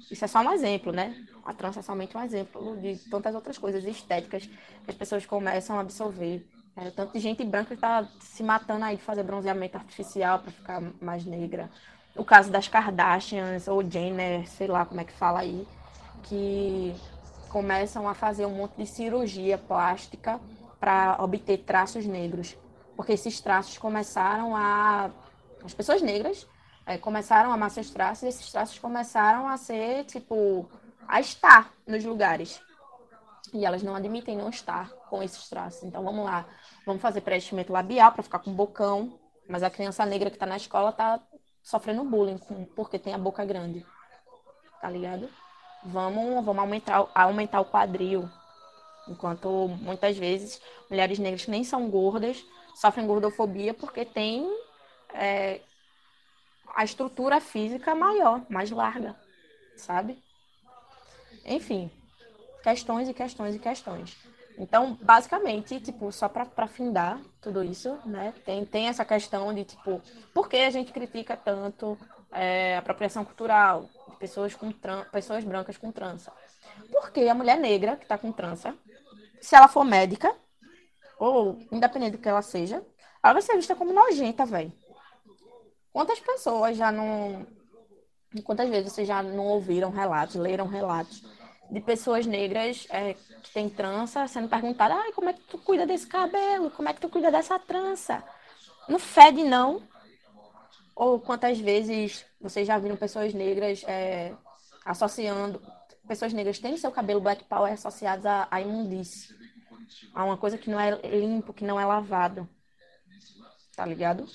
[0.09, 1.25] Isso é só um exemplo, né?
[1.43, 5.77] A trança é somente um exemplo de tantas outras coisas estéticas que as pessoas começam
[5.77, 6.45] a absorver.
[6.75, 10.51] É, tanto de gente branca que está se matando aí de fazer bronzeamento artificial para
[10.51, 11.69] ficar mais negra.
[12.15, 15.67] O caso das Kardashians ou Jenner, sei lá como é que fala aí,
[16.23, 16.95] que
[17.49, 20.39] começam a fazer um monte de cirurgia plástica
[20.83, 22.57] para obter traços negros,
[22.97, 25.09] porque esses traços começaram a.
[25.63, 26.45] As pessoas negras
[26.85, 30.69] é, começaram a amar seus traços e esses traços começaram a ser, tipo,
[31.07, 32.61] a estar nos lugares.
[33.53, 35.83] E elas não admitem não estar com esses traços.
[35.83, 36.45] Então vamos lá,
[36.85, 39.17] vamos fazer preenchimento labial para ficar com bocão,
[39.47, 41.17] mas a criança negra que está na escola está
[41.61, 43.85] sofrendo bullying com, porque tem a boca grande.
[44.81, 45.29] Tá ligado?
[45.85, 48.29] Vamos, vamos aumentar, aumentar o quadril,
[49.07, 52.45] Enquanto muitas vezes mulheres negras que nem são gordas
[52.75, 54.47] sofrem gordofobia porque têm
[55.13, 55.59] é,
[56.73, 59.15] a estrutura física maior, mais larga,
[59.75, 60.21] sabe?
[61.45, 61.91] Enfim,
[62.63, 64.17] questões e questões e questões.
[64.57, 68.33] Então, basicamente, tipo, só para findar tudo isso, né?
[68.45, 70.01] Tem, tem essa questão de, tipo,
[70.33, 71.97] por que a gente critica tanto
[72.31, 74.71] é, apropriação cultural de pessoas, com
[75.11, 76.31] pessoas brancas com trança?
[76.91, 78.75] Porque a mulher negra que está com trança
[79.43, 80.33] se ela for médica,
[81.19, 82.81] ou independente do que ela seja,
[83.21, 84.71] ela vai ser vista como nojenta, velho.
[85.91, 87.45] Quantas pessoas já não.
[88.45, 91.23] Quantas vezes vocês já não ouviram relatos, leram relatos
[91.69, 95.85] de pessoas negras é, que têm trança sendo perguntadas: ai, como é que tu cuida
[95.85, 96.71] desse cabelo?
[96.71, 98.23] Como é que tu cuida dessa trança?
[98.87, 99.83] Não fede, não.
[100.95, 104.33] Ou quantas vezes vocês já viram pessoas negras é,
[104.85, 105.61] associando
[106.07, 109.35] pessoas negras têm seu cabelo black power associados à, à imundície,
[110.13, 112.47] a uma coisa que não é limpo, que não é lavado,
[113.75, 114.27] tá ligado?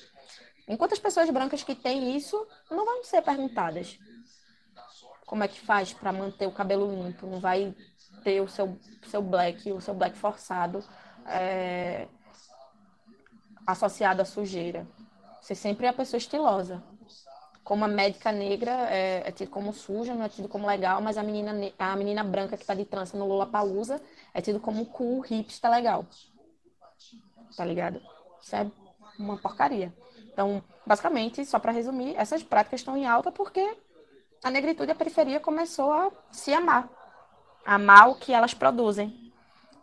[0.66, 3.98] Enquanto as pessoas brancas que têm isso não vão ser perguntadas
[5.28, 7.74] como é que faz para manter o cabelo limpo, não vai
[8.24, 10.82] ter o seu, seu black, o seu black forçado
[11.26, 12.08] é,
[13.66, 14.88] associado à sujeira.
[15.42, 16.82] Você sempre é a pessoa estilosa.
[17.68, 21.18] Como a médica negra é, é tido como suja, não é tido como legal, mas
[21.18, 24.00] a menina, a menina branca que está de trança no Lollapalooza
[24.32, 26.06] é tido como cool, hipster, legal.
[27.54, 28.00] Tá ligado?
[28.40, 28.66] Isso é
[29.18, 29.92] uma porcaria.
[30.32, 33.76] Então, basicamente, só para resumir, essas práticas estão em alta porque
[34.42, 36.88] a negritude e a periferia começou a se amar.
[37.66, 39.30] Amar o que elas produzem.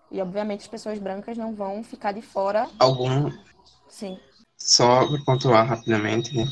[0.10, 2.68] E, obviamente, as pessoas brancas não vão ficar de fora.
[2.80, 3.32] Algum.
[3.88, 4.20] Sim.
[4.58, 6.46] Só para pontuar rapidamente, né?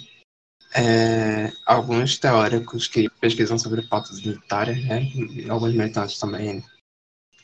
[0.76, 5.08] É, alguns teóricos que pesquisam sobre pautas identitárias, né?
[5.50, 6.64] Alguns militantes também,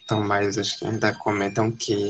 [0.03, 2.09] então mais esquerda, comentam que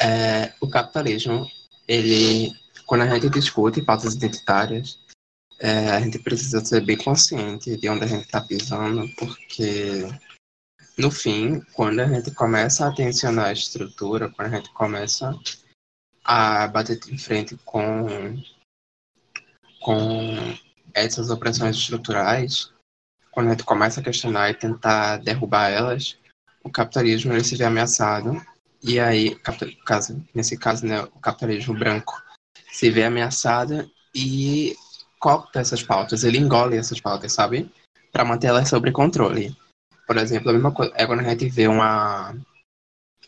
[0.00, 1.46] é, o capitalismo,
[1.86, 2.52] ele,
[2.86, 4.98] quando a gente discute pautas identitárias,
[5.60, 10.08] é, a gente precisa ser bem consciente de onde a gente está pisando, porque
[10.96, 15.38] no fim, quando a gente começa a tensionar a estrutura, quando a gente começa
[16.24, 18.06] a bater de frente com,
[19.84, 20.34] com
[20.94, 22.72] essas opressões estruturais,
[23.30, 26.16] quando a gente começa a questionar e tentar derrubar elas,
[26.62, 28.40] o capitalismo ele se vê ameaçado.
[28.82, 29.36] E aí,
[29.84, 32.14] caso, nesse caso, né, o capitalismo branco
[32.72, 34.74] se vê ameaçado e
[35.18, 37.70] copta essas pautas, ele engole essas pautas, sabe?
[38.10, 39.54] Para manter elas sob controle.
[40.06, 42.34] Por exemplo, a mesma coisa é quando a gente vê uma,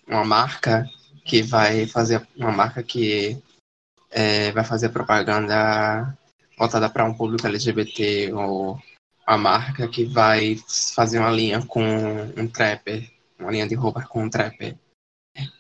[0.09, 0.88] uma marca
[1.22, 3.42] que vai fazer uma marca que
[4.11, 6.16] é, vai fazer propaganda
[6.57, 8.80] voltada para um público LGBT ou
[9.26, 10.57] a marca que vai
[10.94, 11.82] fazer uma linha com
[12.36, 14.76] um trapper, uma linha de roupa com um trapper.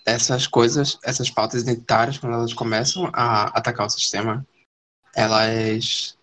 [0.06, 4.46] Essas coisas, essas pautas identitárias, quando elas começam a atacar o sistema,
[5.14, 6.16] elas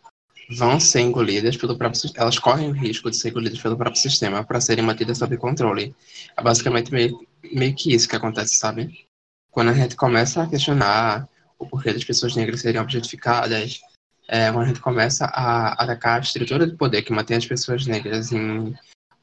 [0.49, 4.43] vão ser engolidas pelo próprio elas correm o risco de ser engolidas pelo próprio sistema
[4.43, 5.95] para serem mantidas sob controle.
[6.35, 9.05] É basicamente meio, meio que isso que acontece, sabe?
[9.51, 11.27] Quando a gente começa a questionar
[11.59, 13.79] o porquê das pessoas negras serem objetificadas,
[14.27, 17.85] é, quando a gente começa a atacar a estrutura de poder que mantém as pessoas
[17.85, 18.75] negras em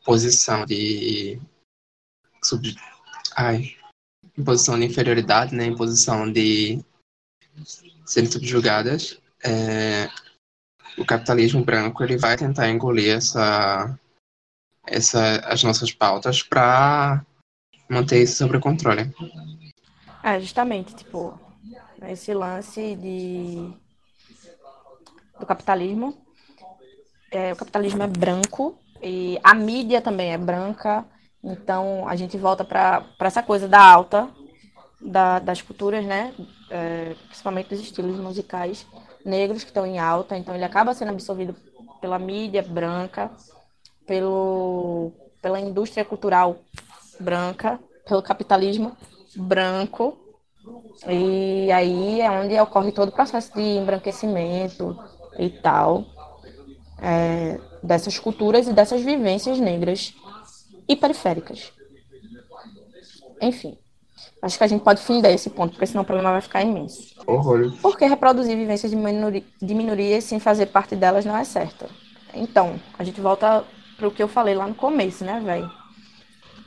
[0.05, 1.41] posição de
[2.43, 2.75] sub,
[3.37, 3.77] ai,
[4.37, 6.85] em posição de inferioridade, né, em posição de
[8.05, 10.09] serem subjugadas, é,
[10.99, 13.99] o capitalismo branco ele vai tentar engolir essa,
[14.87, 17.25] essa, as nossas pautas para
[17.89, 19.13] manter isso sob controle.
[20.23, 21.39] É, justamente, tipo,
[22.03, 23.73] esse lance de
[25.41, 26.17] do capitalismo.
[27.33, 31.05] É, o capitalismo é branco e a mídia também é branca.
[31.43, 34.29] Então a gente volta para essa coisa da alta
[35.01, 36.35] da, das culturas, né?
[36.71, 38.87] É, principalmente dos estilos musicais
[39.25, 41.55] negros que estão em alta, então ele acaba sendo absorvido
[42.01, 43.31] pela mídia branca,
[44.07, 45.13] pelo,
[45.43, 46.57] pela indústria cultural
[47.19, 48.97] branca, pelo capitalismo
[49.37, 50.19] branco.
[51.09, 54.99] E aí é onde ocorre todo o processo de embranquecimento
[55.41, 56.05] e tal,
[57.01, 60.15] é, dessas culturas e dessas vivências negras
[60.89, 61.73] e periféricas.
[63.41, 63.77] Enfim.
[64.43, 67.15] Acho que a gente pode findar esse ponto, porque senão o problema vai ficar imenso.
[67.27, 67.73] Horror.
[67.83, 71.87] Porque reproduzir vivências de, minori de minorias sem fazer parte delas não é certo.
[72.35, 73.65] Então, a gente volta
[73.99, 75.71] para o que eu falei lá no começo, né, velho?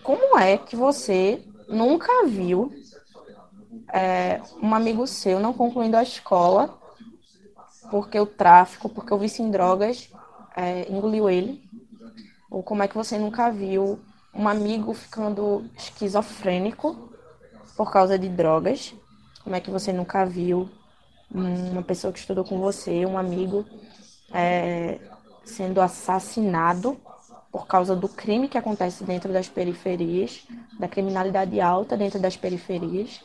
[0.04, 2.72] Como é que você nunca viu
[3.92, 6.78] é, um amigo seu não concluindo a escola
[7.90, 10.10] porque o tráfico, porque o vício em drogas
[10.56, 11.64] é, engoliu ele?
[12.50, 14.00] Ou como é que você nunca viu
[14.34, 17.10] um amigo ficando esquizofrênico
[17.78, 18.94] por causa de drogas.
[19.44, 20.70] Como é que você nunca viu
[21.30, 23.66] uma pessoa que estudou com você, um amigo,
[24.32, 25.00] é,
[25.44, 26.98] sendo assassinado
[27.52, 30.48] por causa do crime que acontece dentro das periferias,
[30.80, 33.22] da criminalidade alta dentro das periferias.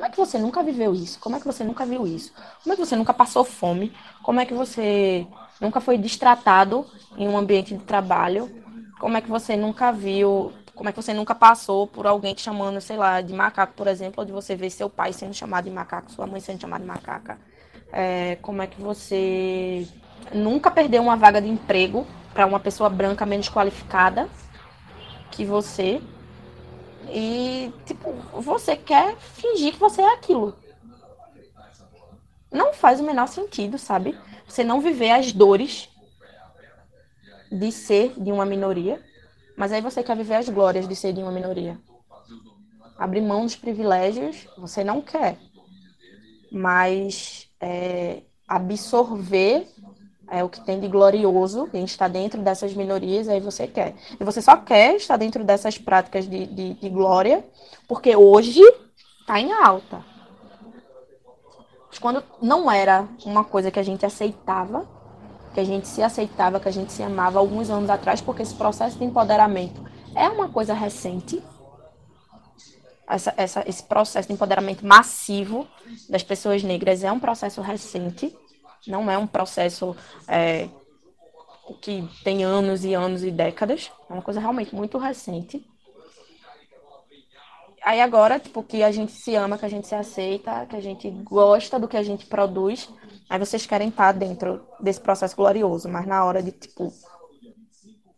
[0.00, 1.20] Como é que você nunca viveu isso?
[1.20, 2.32] Como é que você nunca viu isso?
[2.62, 3.92] Como é que você nunca passou fome?
[4.22, 5.26] Como é que você
[5.60, 6.86] nunca foi destratado
[7.18, 8.50] em um ambiente de trabalho?
[8.98, 12.40] Como é que você nunca viu como é que você nunca passou por alguém te
[12.40, 15.66] chamando, sei lá, de macaco, por exemplo, ou de você ver seu pai sendo chamado
[15.66, 17.36] de macaco, sua mãe sendo chamada de macaca?
[17.92, 19.86] É, como é que você
[20.32, 24.30] nunca perdeu uma vaga de emprego para uma pessoa branca menos qualificada
[25.30, 26.00] que você?
[27.12, 30.56] E, tipo, você quer fingir que você é aquilo.
[32.50, 34.18] Não faz o menor sentido, sabe?
[34.46, 35.88] Você não viver as dores
[37.50, 39.02] de ser de uma minoria
[39.60, 41.78] mas aí você quer viver as glórias de ser de uma minoria.
[42.96, 45.36] Abrir mão dos privilégios, você não quer.
[46.50, 49.68] Mas é, absorver
[50.30, 53.96] é, o que tem de glorioso em estar dentro dessas minorias, aí você quer.
[54.18, 57.44] E você só quer estar dentro dessas práticas de, de, de glória,
[57.88, 58.62] porque hoje
[59.20, 60.04] está em alta.
[61.88, 64.88] Mas Quando não era uma coisa que a gente aceitava,
[65.52, 68.54] que a gente se aceitava, que a gente se amava alguns anos atrás, porque esse
[68.54, 71.42] processo de empoderamento é uma coisa recente.
[73.08, 75.66] Essa, essa, esse processo de empoderamento massivo
[76.08, 78.32] das pessoas negras é um processo recente,
[78.86, 79.96] não é um processo
[80.28, 80.68] é,
[81.80, 85.64] que tem anos e anos e décadas, é uma coisa realmente muito recente.
[87.82, 90.80] Aí agora, tipo, que a gente se ama, que a gente se aceita, que a
[90.80, 92.90] gente gosta do que a gente produz,
[93.28, 96.92] aí vocês querem estar dentro desse processo glorioso, mas na hora de, tipo,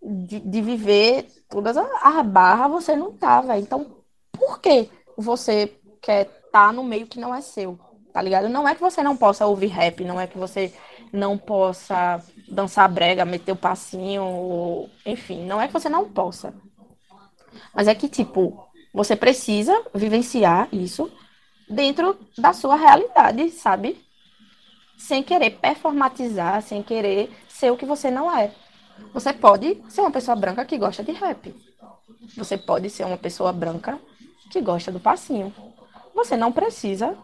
[0.03, 3.63] de, de viver todas as as barras, você não tá, velho.
[3.63, 4.03] Então,
[4.33, 7.79] por que você quer estar no meio que não é seu?
[8.13, 8.49] Tá ligado?
[8.49, 10.73] Não é que você não possa ouvir rap, não é que você
[11.13, 16.55] não possa dançar brega, meter o passinho, enfim, não é que você não possa.
[17.75, 21.11] Mas é que, tipo, você precisa vivenciar isso
[21.69, 23.99] dentro da sua realidade, sabe?
[24.99, 28.53] Sem querer performatizar, sem querer ser o que você não é.
[29.15, 31.55] Você pode ser uma pessoa branca que gosta de rap.
[32.37, 33.99] Você pode ser uma pessoa branca
[34.51, 35.53] que gosta do passinho.
[36.15, 37.17] Você não precisa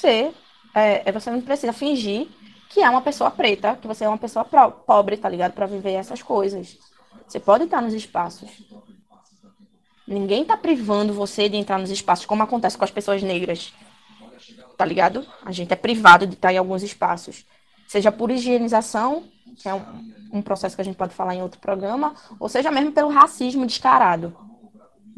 [0.00, 0.34] ser,
[0.74, 2.28] é, é, você não precisa fingir
[2.70, 5.52] que é uma pessoa preta, que você é uma pessoa pro- pobre, tá ligado?
[5.52, 6.78] Pra viver essas coisas.
[7.26, 8.48] Você pode estar nos espaços.
[10.06, 13.72] Ninguém tá privando você de entrar nos espaços, como acontece com as pessoas negras.
[14.76, 15.26] Tá ligado?
[15.44, 17.44] A gente é privado de estar em alguns espaços.
[17.88, 19.24] Seja por higienização,
[19.56, 19.82] que é um,
[20.32, 23.66] um processo que a gente pode falar em outro programa, ou seja mesmo pelo racismo
[23.66, 24.36] descarado.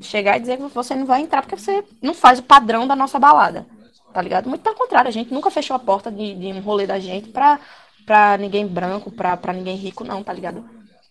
[0.00, 2.96] Chegar e dizer que você não vai entrar porque você não faz o padrão da
[2.96, 3.66] nossa balada.
[4.12, 4.48] Tá ligado?
[4.48, 7.30] Muito pelo contrário, a gente nunca fechou a porta de, de um rolê da gente
[7.30, 7.58] pra,
[8.04, 10.64] pra ninguém branco, pra, pra ninguém rico, não, tá ligado?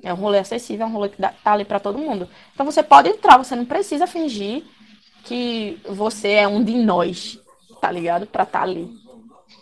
[0.03, 2.29] É um rolê acessível, é um rolê que dá- tá ali pra todo mundo.
[2.53, 4.63] Então você pode entrar, você não precisa fingir
[5.23, 7.39] que você é um de nós,
[7.79, 8.27] tá ligado?
[8.27, 8.91] Pra estar ali.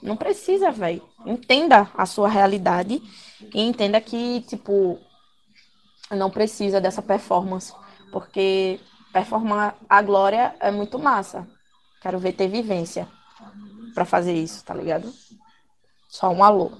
[0.02, 1.02] Não precisa, velho.
[1.26, 3.02] Entenda a sua realidade
[3.54, 5.00] e entenda que, tipo,
[6.12, 7.74] não precisa dessa performance.
[8.12, 8.80] Porque
[9.14, 11.48] performar a glória é muito massa.
[12.02, 13.08] Quero ver ter vivência
[13.94, 15.14] pra fazer isso, tá ligado?
[16.08, 16.72] Só um alô.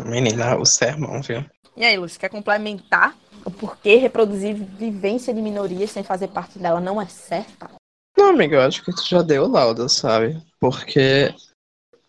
[0.00, 1.44] Menina, o sermão, viu?
[1.76, 6.80] E aí, Lúcia, quer complementar o porquê reproduzir vivência de minorias sem fazer parte dela
[6.80, 7.70] não é certa?
[8.16, 10.42] Não, amiga, eu acho que tu já deu o laudo, sabe?
[10.58, 11.34] Porque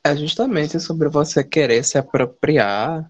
[0.03, 3.09] é justamente sobre você querer se apropriar,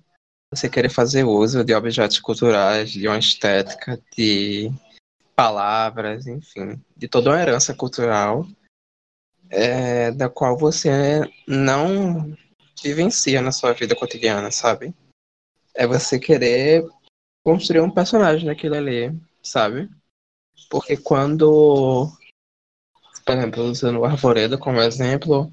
[0.54, 4.72] você querer fazer uso de objetos culturais, de uma estética, de
[5.36, 8.46] palavras, enfim, de toda uma herança cultural
[9.52, 12.36] é, da qual você não
[12.82, 14.94] vivencia na sua vida cotidiana, sabe?
[15.76, 16.84] É você querer
[17.44, 19.12] construir um personagem naquilo ali,
[19.44, 19.90] sabe?
[20.70, 22.10] Porque quando
[23.26, 25.52] por exemplo, usando o Arvoredo como exemplo,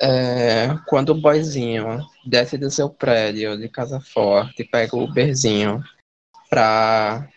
[0.00, 5.82] é, quando o boyzinho desce do seu prédio de casa forte pega o Uberzinho
[6.48, 7.28] pra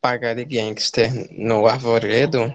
[0.00, 2.52] pagar de gangster no Arvoredo,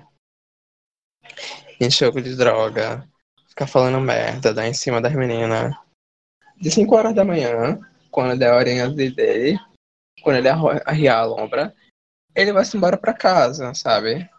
[1.80, 3.08] em jogo de droga,
[3.48, 5.76] ficar falando merda, dar em cima das meninas,
[6.60, 7.80] de 5 horas da manhã,
[8.12, 9.60] quando der a horinha dele,
[10.22, 11.74] quando ele arriar a lombra,
[12.36, 14.30] ele vai se embora pra casa, sabe?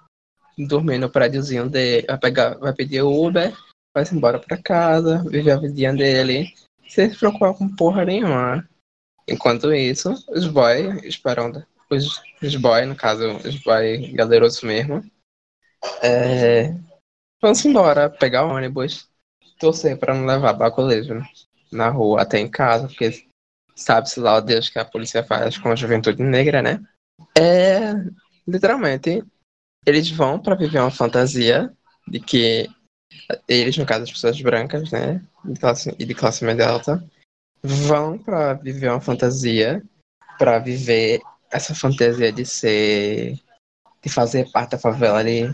[0.67, 3.55] dormir no prédiozinho dele, vai pegar, vai pedir Uber,
[3.95, 6.53] vai se embora pra casa, viver a vidinha dele,
[6.89, 8.69] sem se preocupar com porra nenhuma.
[9.29, 15.05] Enquanto isso, os boy esperando, os, os boy, no caso, os boy galerosos mesmo,
[16.03, 16.75] é,
[17.55, 19.09] se embora, pegar ônibus,
[19.59, 21.23] torcer pra não levar baculejo
[21.71, 23.27] na rua até em casa, porque
[23.75, 26.83] sabe-se lá o Deus que a polícia faz com a juventude negra, né?
[27.37, 27.93] É,
[28.47, 29.25] literalmente,
[29.87, 31.73] eles vão para viver uma fantasia
[32.07, 32.69] de que
[33.47, 37.05] eles, no caso as pessoas brancas, né, de classe, e de classe média alta,
[37.63, 39.83] vão para viver uma fantasia,
[40.39, 41.21] para viver
[41.51, 43.39] essa fantasia de ser,
[44.03, 45.53] de fazer parte da favela, de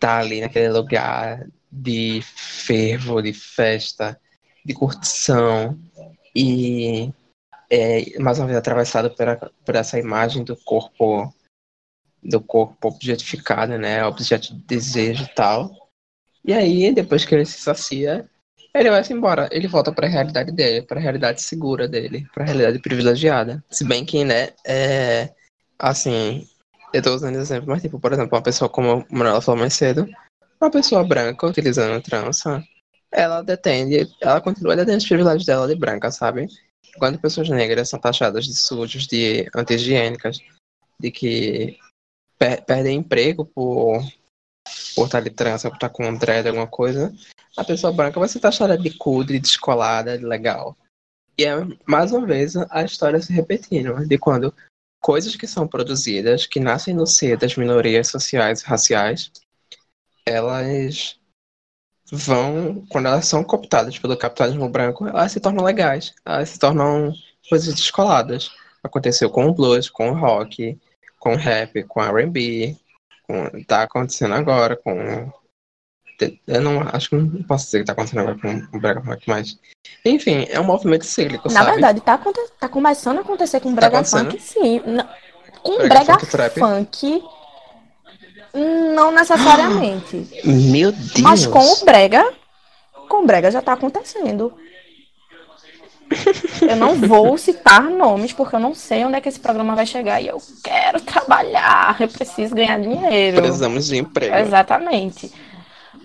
[0.00, 4.18] estar ali naquele lugar de fervo, de festa,
[4.64, 5.78] de curtição
[6.34, 7.12] e
[7.70, 11.32] é, mais uma vez atravessado por, a- por essa imagem do corpo
[12.22, 14.04] do corpo objetificado, né?
[14.04, 15.70] Objeto de desejo e tal.
[16.44, 18.28] E aí, depois que ele se sacia,
[18.74, 19.48] ele vai-se embora.
[19.52, 23.64] Ele volta para a realidade dele, para a realidade segura dele, para a realidade privilegiada.
[23.70, 25.32] Se bem que, né, é.
[25.78, 26.46] Assim,
[26.92, 29.74] eu tô usando exemplo, mas, tipo, por exemplo, uma pessoa como a Manuela falou mais
[29.74, 30.08] cedo,
[30.60, 32.62] uma pessoa branca utilizando trança,
[33.10, 36.46] ela detém, ela continua detendo os privilégios dela de branca, sabe?
[36.98, 40.38] Quando pessoas negras são taxadas de sujos, de anti-higiênicas,
[40.98, 41.78] de que
[42.38, 44.00] per perdem emprego por,
[44.94, 47.12] por estar de trança, por estar com um dread, alguma coisa,
[47.56, 50.76] a pessoa branca vai ser taxada de cutre, de descolada, de legal.
[51.38, 51.54] E é,
[51.86, 54.54] mais uma vez, a história se repetindo, de quando
[55.00, 59.32] coisas que são produzidas, que nascem no seio das minorias sociais e raciais,
[60.26, 61.18] elas
[62.12, 67.12] vão, quando elas são cooptadas pelo capitalismo branco, elas se tornam legais, elas se tornam
[67.48, 68.50] coisas descoladas.
[68.82, 70.78] Aconteceu com o blues, com o rock,
[71.18, 72.76] com o rap, com R&B,
[73.26, 75.32] com, tá acontecendo agora com
[76.46, 79.22] eu não acho que não posso dizer que tá acontecendo agora com o Brega Funk,
[79.26, 79.58] mas.
[80.04, 81.70] Enfim, é um movimento cíclico, Na sabe?
[81.72, 84.30] verdade, tá, aconte- tá começando a acontecer com o Brega acontecendo?
[84.30, 84.80] Funk, sim.
[84.86, 85.04] N-
[85.62, 86.60] Com Brega Brega, Funk?
[86.60, 87.22] Funk,
[88.94, 90.26] não necessariamente.
[90.44, 91.20] Meu Deus!
[91.20, 92.24] Mas com o Brega,
[93.08, 94.52] com o Brega já tá acontecendo.
[96.68, 99.86] Eu não vou citar nomes, porque eu não sei onde é que esse programa vai
[99.86, 103.36] chegar e eu quero trabalhar, eu preciso ganhar dinheiro.
[103.40, 104.34] Precisamos de emprego.
[104.34, 105.30] Exatamente.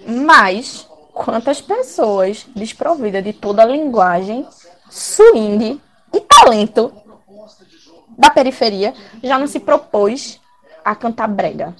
[0.06, 4.48] Mas quantas pessoas desprovidas de toda a linguagem,
[4.90, 5.82] swing
[6.14, 6.92] e talento
[8.18, 8.94] da periferia
[9.24, 10.40] já não se propôs
[10.84, 11.76] a cantar brega?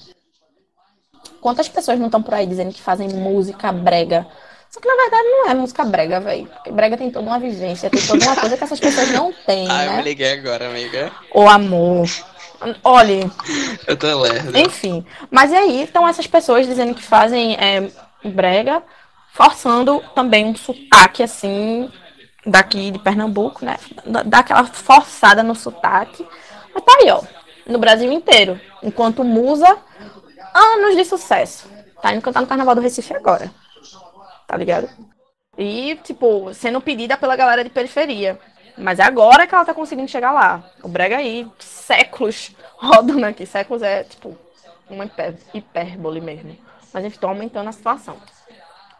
[1.40, 4.26] Quantas pessoas não estão por aí dizendo que fazem música brega?
[4.68, 6.46] Só que na verdade não é música brega, velho.
[6.46, 9.66] Porque brega tem toda uma vivência, tem toda uma coisa que essas pessoas não têm,
[9.70, 10.02] Ah, eu me né?
[10.02, 11.12] liguei agora, amiga.
[11.32, 12.08] O amor.
[12.82, 13.30] Olha,
[13.86, 14.56] Eu tô lerdo.
[14.58, 17.90] enfim, mas e aí estão essas pessoas dizendo que fazem é,
[18.26, 18.82] brega,
[19.32, 21.90] forçando também um sotaque assim,
[22.44, 23.76] daqui de Pernambuco, né?
[24.24, 26.26] Dá- aquela forçada no sotaque.
[26.74, 27.22] Mas tá aí, ó,
[27.66, 28.60] no Brasil inteiro.
[28.82, 29.76] Enquanto musa,
[30.54, 31.68] anos de sucesso.
[32.00, 33.50] Tá indo cantar no Carnaval do Recife agora.
[34.46, 34.88] Tá ligado?
[35.58, 38.38] E, tipo, sendo pedida pela galera de periferia.
[38.76, 40.62] Mas é agora que ela tá conseguindo chegar lá.
[40.82, 43.46] O Brega aí, séculos rodando aqui.
[43.46, 44.36] Séculos é, tipo,
[44.88, 45.10] uma
[45.54, 46.56] hipérbole mesmo.
[46.96, 48.16] Mas enfim, tô aumentando a situação.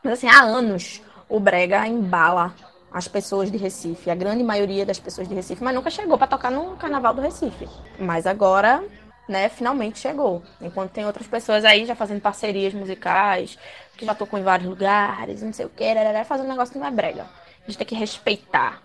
[0.03, 2.55] Mas assim, há anos o Brega embala
[2.93, 6.27] as pessoas de Recife, a grande maioria das pessoas de Recife, mas nunca chegou pra
[6.27, 7.67] tocar no Carnaval do Recife.
[7.99, 8.85] Mas agora,
[9.27, 10.43] né, finalmente chegou.
[10.61, 13.59] Enquanto tem outras pessoas aí já fazendo parcerias musicais,
[13.97, 15.95] que já tocou em vários lugares, não sei o que,
[16.27, 17.23] fazendo um negócio que não é brega.
[17.23, 18.83] A gente tem que respeitar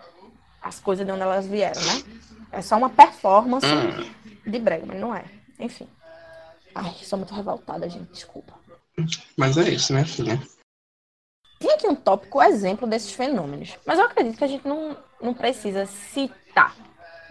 [0.62, 2.02] as coisas de onde elas vieram, né?
[2.50, 3.68] É só uma performance
[4.48, 5.26] de brega, mas não é.
[5.60, 5.90] Enfim.
[6.74, 8.61] Ai, sou muito revoltada, gente, desculpa.
[9.38, 10.40] Mas é isso, né, filha?
[11.60, 15.34] Tem aqui um tópico exemplo desses fenômenos, mas eu acredito que a gente não, não
[15.34, 16.76] precisa citar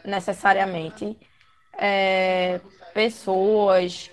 [0.05, 1.19] necessariamente
[1.77, 2.61] é,
[2.95, 4.11] pessoas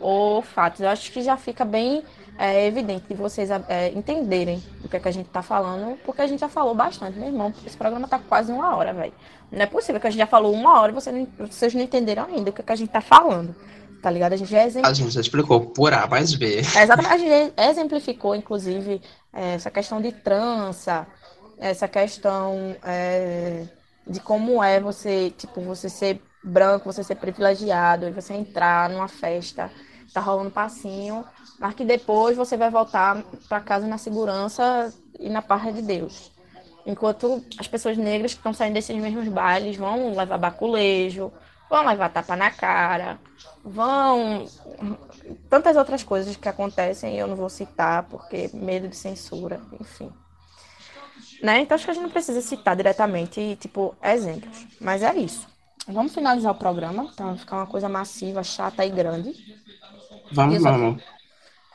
[0.00, 0.80] ou fatos.
[0.80, 2.02] Eu acho que já fica bem
[2.38, 6.22] é, evidente de vocês é, entenderem do que, é que a gente tá falando, porque
[6.22, 7.52] a gente já falou bastante, meu irmão.
[7.64, 9.12] Esse programa tá quase uma hora, velho.
[9.50, 11.82] Não é possível que a gente já falou uma hora e você não- vocês não
[11.82, 13.54] entenderam ainda o que, é que a gente tá falando.
[14.02, 14.32] Tá ligado?
[14.32, 14.90] A gente já exemplificou.
[14.90, 16.56] A gente já explicou por A mais B.
[16.56, 19.00] É, Exatamente, a gente exemplificou, inclusive,
[19.32, 21.06] é, essa questão de trança,
[21.56, 23.64] essa questão é,
[24.04, 29.06] de como é você, tipo, você ser branco, você ser privilegiado, e você entrar numa
[29.06, 29.70] festa,
[30.12, 31.24] tá rolando passinho,
[31.60, 36.32] mas que depois você vai voltar para casa na segurança e na paz de Deus.
[36.84, 41.32] Enquanto as pessoas negras que estão saindo desses mesmos bailes vão levar baculejo,
[41.72, 43.18] vão levar tapa na cara,
[43.64, 44.46] vão
[45.48, 50.12] tantas outras coisas que acontecem, eu não vou citar porque medo de censura, enfim.
[51.42, 51.60] Né?
[51.60, 54.66] Então acho que a gente não precisa citar diretamente, tipo, exemplos.
[54.78, 55.48] Mas é isso.
[55.88, 59.32] Vamos finalizar o programa, então vai ficar uma coisa massiva, chata e grande.
[60.30, 61.02] Vamos, vamos.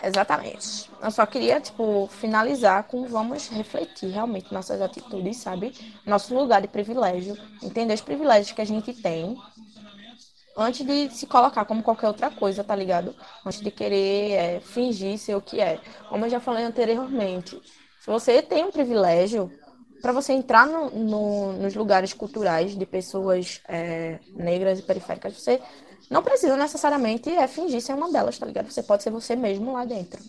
[0.02, 0.92] Exatamente.
[1.02, 5.74] Eu só queria, tipo, finalizar com vamos refletir realmente nossas atitudes, sabe?
[6.06, 9.36] Nosso lugar de privilégio, entender os privilégios que a gente tem
[10.58, 13.16] antes de se colocar como qualquer outra coisa, tá ligado?
[13.46, 15.82] Antes de querer é, fingir ser o que é.
[16.08, 17.62] Como eu já falei anteriormente,
[18.00, 19.54] se você tem um privilégio,
[20.02, 25.62] para você entrar no- no- nos lugares culturais de pessoas é, negras e periféricas, você
[26.10, 28.72] não precisa necessariamente é, fingir ser uma delas, tá ligado?
[28.72, 30.24] Você pode ser você mesmo lá dentro.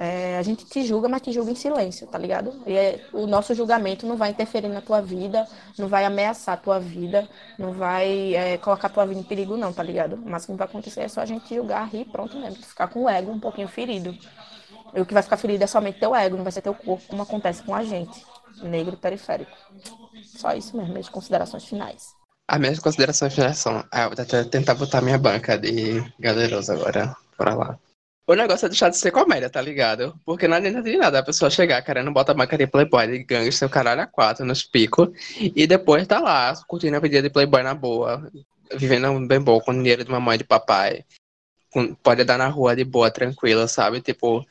[0.00, 2.54] É, a gente te julga, mas te julga em silêncio, tá ligado?
[2.64, 5.44] E é- o nosso julgamento não vai interferir na tua vida,
[5.76, 7.28] não vai ameaçar a tua vida,
[7.58, 10.14] não vai é, colocar a tua vida em perigo, não, tá ligado?
[10.14, 12.62] O máximo que vai acontecer é só a gente julgar, rir, pronto mesmo.
[12.62, 14.16] Ficar com o ego um pouquinho ferido.
[14.94, 17.04] E o que vai ficar ferido é somente teu ego, não vai ser teu corpo,
[17.08, 18.24] como acontece com a gente,
[18.62, 19.50] negro periférico.
[20.24, 22.14] Só isso mesmo, minhas considerações finais.
[22.46, 23.84] As minhas considerações finais são.
[23.90, 27.14] Ah, eu vou tentar botar minha banca de galeroso agora.
[27.36, 27.78] Bora lá.
[28.28, 30.14] O negócio é deixar de ser comédia, tá ligado?
[30.22, 33.66] Porque não adianta de nada a pessoa chegar querendo botar marca de playboy de gangster,
[33.66, 35.08] o caralho a quatro nos picos,
[35.40, 38.30] e depois tá lá, curtindo a vida de playboy na boa,
[38.74, 41.06] vivendo bem bom, com dinheiro de mamãe e de papai.
[41.72, 44.02] Com- pode andar na rua de boa, tranquila, sabe?
[44.02, 44.44] Tipo,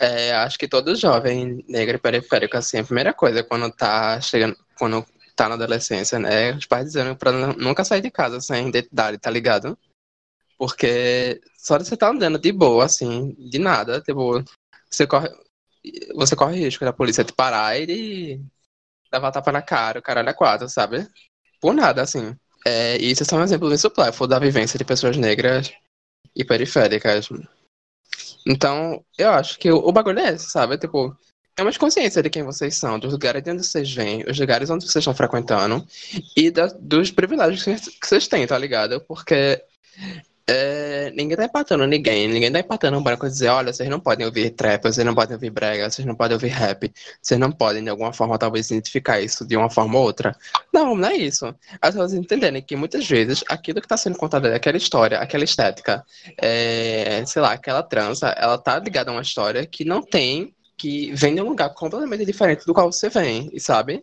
[0.00, 4.56] é, acho que todo jovem negro e periférico, assim, a primeira coisa quando tá chegando,
[4.76, 5.06] quando
[5.36, 6.52] tá na adolescência, né?
[6.54, 9.78] Os pais dizendo pra nu- nunca sair de casa sem identidade, tá ligado?
[10.60, 14.44] Porque só de você tá andando de boa, assim, de nada, tipo,
[14.90, 15.30] você corre,
[16.14, 18.40] você corre risco da polícia te parar e de
[19.10, 21.08] dar uma tapa na cara, o caralho é quatro, sabe?
[21.62, 22.36] Por nada, assim.
[22.66, 25.72] É, e isso é só um exemplo bem supérfluo da vivência de pessoas negras
[26.36, 27.30] e periféricas.
[28.46, 30.76] Então, eu acho que o, o bagulho é esse, sabe?
[30.76, 31.16] Tipo,
[31.56, 34.68] é uma consciência de quem vocês são, dos lugares de onde vocês vêm, os lugares
[34.68, 35.86] onde vocês estão frequentando
[36.36, 39.00] e da- dos privilégios que vocês têm, tá ligado?
[39.08, 39.64] Porque
[40.52, 44.50] é, ninguém tá empatando ninguém, ninguém tá empatando e dizer, olha, vocês não podem ouvir
[44.50, 46.92] trap, vocês não podem ouvir brega, vocês não podem ouvir rap,
[47.22, 50.36] vocês não podem, de alguma forma, talvez identificar isso de uma forma ou outra.
[50.72, 51.46] Não, não é isso.
[51.80, 55.44] As pessoas entenderem que muitas vezes aquilo que está sendo contado é aquela história, aquela
[55.44, 56.04] estética,
[56.36, 61.12] é, sei lá, aquela trança, ela tá ligada a uma história que não tem, que
[61.14, 64.02] vem de um lugar completamente diferente do qual você vem, e sabe?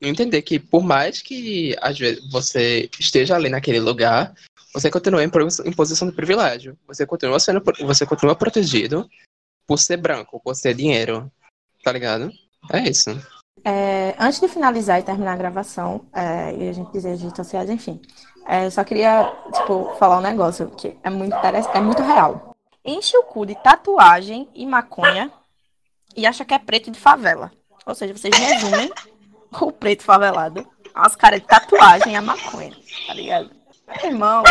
[0.00, 4.32] Entender que por mais que às vezes você esteja ali naquele lugar,
[4.72, 5.30] você continua em,
[5.64, 6.78] em posição de privilégio.
[6.86, 9.08] Você continua sendo, você continua protegido
[9.66, 11.30] por ser branco, por ser dinheiro,
[11.82, 12.30] tá ligado?
[12.72, 13.10] É isso.
[13.64, 17.36] É, antes de finalizar e terminar a gravação, é, e a gente dizer as redes
[17.36, 18.00] sociais, enfim,
[18.46, 22.56] é, eu só queria, tipo, falar um negócio que é muito, é muito real.
[22.84, 25.30] Enche o cu de tatuagem e maconha
[26.16, 27.52] e acha que é preto de favela.
[27.84, 28.90] Ou seja, vocês resumem
[29.60, 33.50] o preto favelado as caras de tatuagem e a maconha, tá ligado?
[34.04, 34.42] Irmão,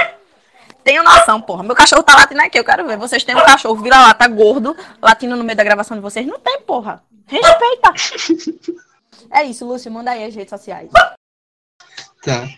[0.83, 1.63] tenho noção, porra.
[1.63, 2.97] Meu cachorro tá latindo aqui, eu quero ver.
[2.97, 6.25] Vocês têm um cachorro vira-lata gordo latindo no meio da gravação de vocês?
[6.25, 7.03] Não tem, porra.
[7.27, 7.93] Respeita.
[9.31, 10.89] É isso, Lúcio, manda aí as redes sociais.
[12.23, 12.49] Tá.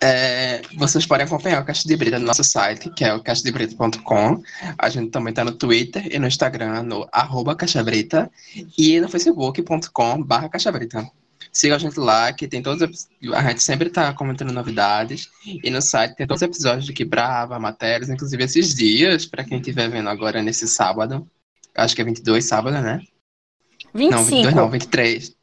[0.00, 4.42] É, vocês podem acompanhar o Caixa de Brita no nosso site, que é o caixadebrita.com.
[4.78, 8.30] A gente também tá no Twitter e no Instagram, no arroba caixabrita,
[8.78, 11.10] e no facebook.com barra caixabrita.
[11.52, 15.30] Siga a gente lá, que tem todos A gente sempre tá comentando novidades.
[15.44, 19.44] E no site tem todos os episódios de Que Brava, matérias, inclusive esses dias, pra
[19.44, 21.28] quem estiver vendo agora nesse sábado.
[21.74, 23.02] Acho que é 22 sábado, né?
[23.92, 25.36] Não, 22 não, 23.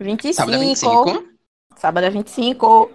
[0.00, 0.34] 25.
[0.34, 1.28] Sábado é 25.
[1.76, 2.90] Sábado é 25.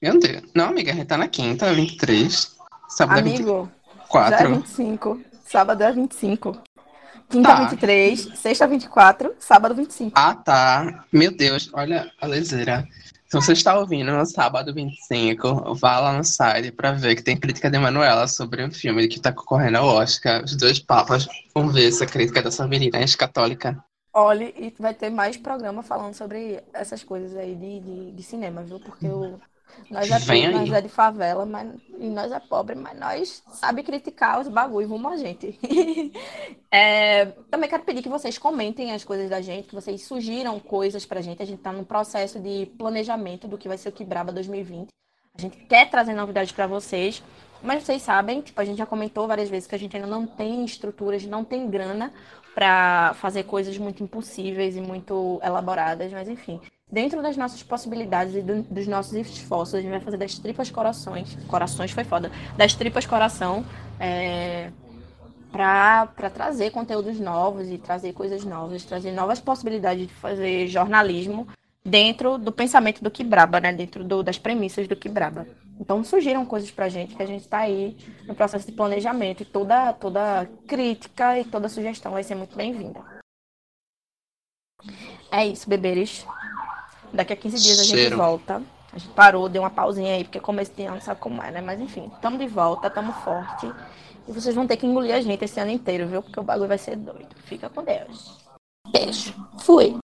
[0.00, 0.42] Meu Deus.
[0.54, 2.56] Não, amiga, a gente tá na quinta, 23.
[2.88, 3.70] Sábado é Amigo,
[4.12, 4.34] já 24.
[4.34, 5.20] é 25.
[5.44, 6.62] Sábado é 25.
[7.28, 7.64] Quinta Tá.
[7.66, 10.12] 23, sexta 24, sábado 25.
[10.14, 11.04] Ah, tá.
[11.12, 12.86] Meu Deus, olha a leseira.
[13.28, 17.36] Se você está ouvindo no sábado 25, vá lá no site pra ver que tem
[17.36, 20.42] crítica de Manuela sobre um filme que tá concorrendo ao Oscar.
[20.42, 21.28] Os dois papas.
[21.54, 23.84] Vamos ver essa crítica dessa menina ex-católica.
[24.14, 28.62] Olhe, e vai ter mais programa falando sobre essas coisas aí de, de, de cinema,
[28.62, 28.80] viu?
[28.80, 29.38] Porque o,
[29.90, 33.82] nós, é, Vem nós é de favela, mas, e nós é pobre, mas nós sabe
[33.82, 35.58] criticar os bagulho, vamos a gente.
[36.70, 41.06] É, também quero pedir que vocês comentem as coisas da gente, que vocês sugiram coisas
[41.06, 41.42] pra gente.
[41.42, 44.88] A gente tá num processo de planejamento do que vai ser o Quebraba 2020.
[45.34, 47.22] A gente quer trazer novidades pra vocês,
[47.62, 50.26] mas vocês sabem, tipo, a gente já comentou várias vezes que a gente ainda não
[50.26, 52.12] tem estruturas, não tem grana
[52.54, 56.60] para fazer coisas muito impossíveis e muito elaboradas, mas enfim,
[56.90, 60.70] dentro das nossas possibilidades e do- dos nossos esforços, a gente vai fazer das tripas
[60.70, 63.64] corações, corações foi foda, das tripas coração,
[64.00, 64.70] é,
[65.52, 71.48] para trazer conteúdos novos e trazer coisas novas, trazer novas possibilidades de fazer jornalismo
[71.84, 73.72] dentro do pensamento do Quebraba, né?
[73.72, 75.46] Dentro do- das premissas do Quebraba.
[75.80, 79.46] Então surgiram coisas pra gente que a gente está aí no processo de planejamento e
[79.46, 83.00] toda, toda crítica e toda sugestão vai ser muito bem-vinda.
[85.30, 86.26] É isso, beberes.
[87.12, 88.16] Daqui a 15 dias a gente Cheiro.
[88.16, 88.62] volta.
[88.92, 91.60] A gente parou, deu uma pausinha aí, porque começo de ano sabe como é, né?
[91.60, 93.70] Mas enfim, estamos de volta, estamos forte.
[94.26, 96.22] E vocês vão ter que engolir a gente esse ano inteiro, viu?
[96.22, 97.28] Porque o bagulho vai ser doido.
[97.44, 98.38] Fica com Deus.
[98.90, 99.34] Beijo.
[99.58, 99.98] Fui.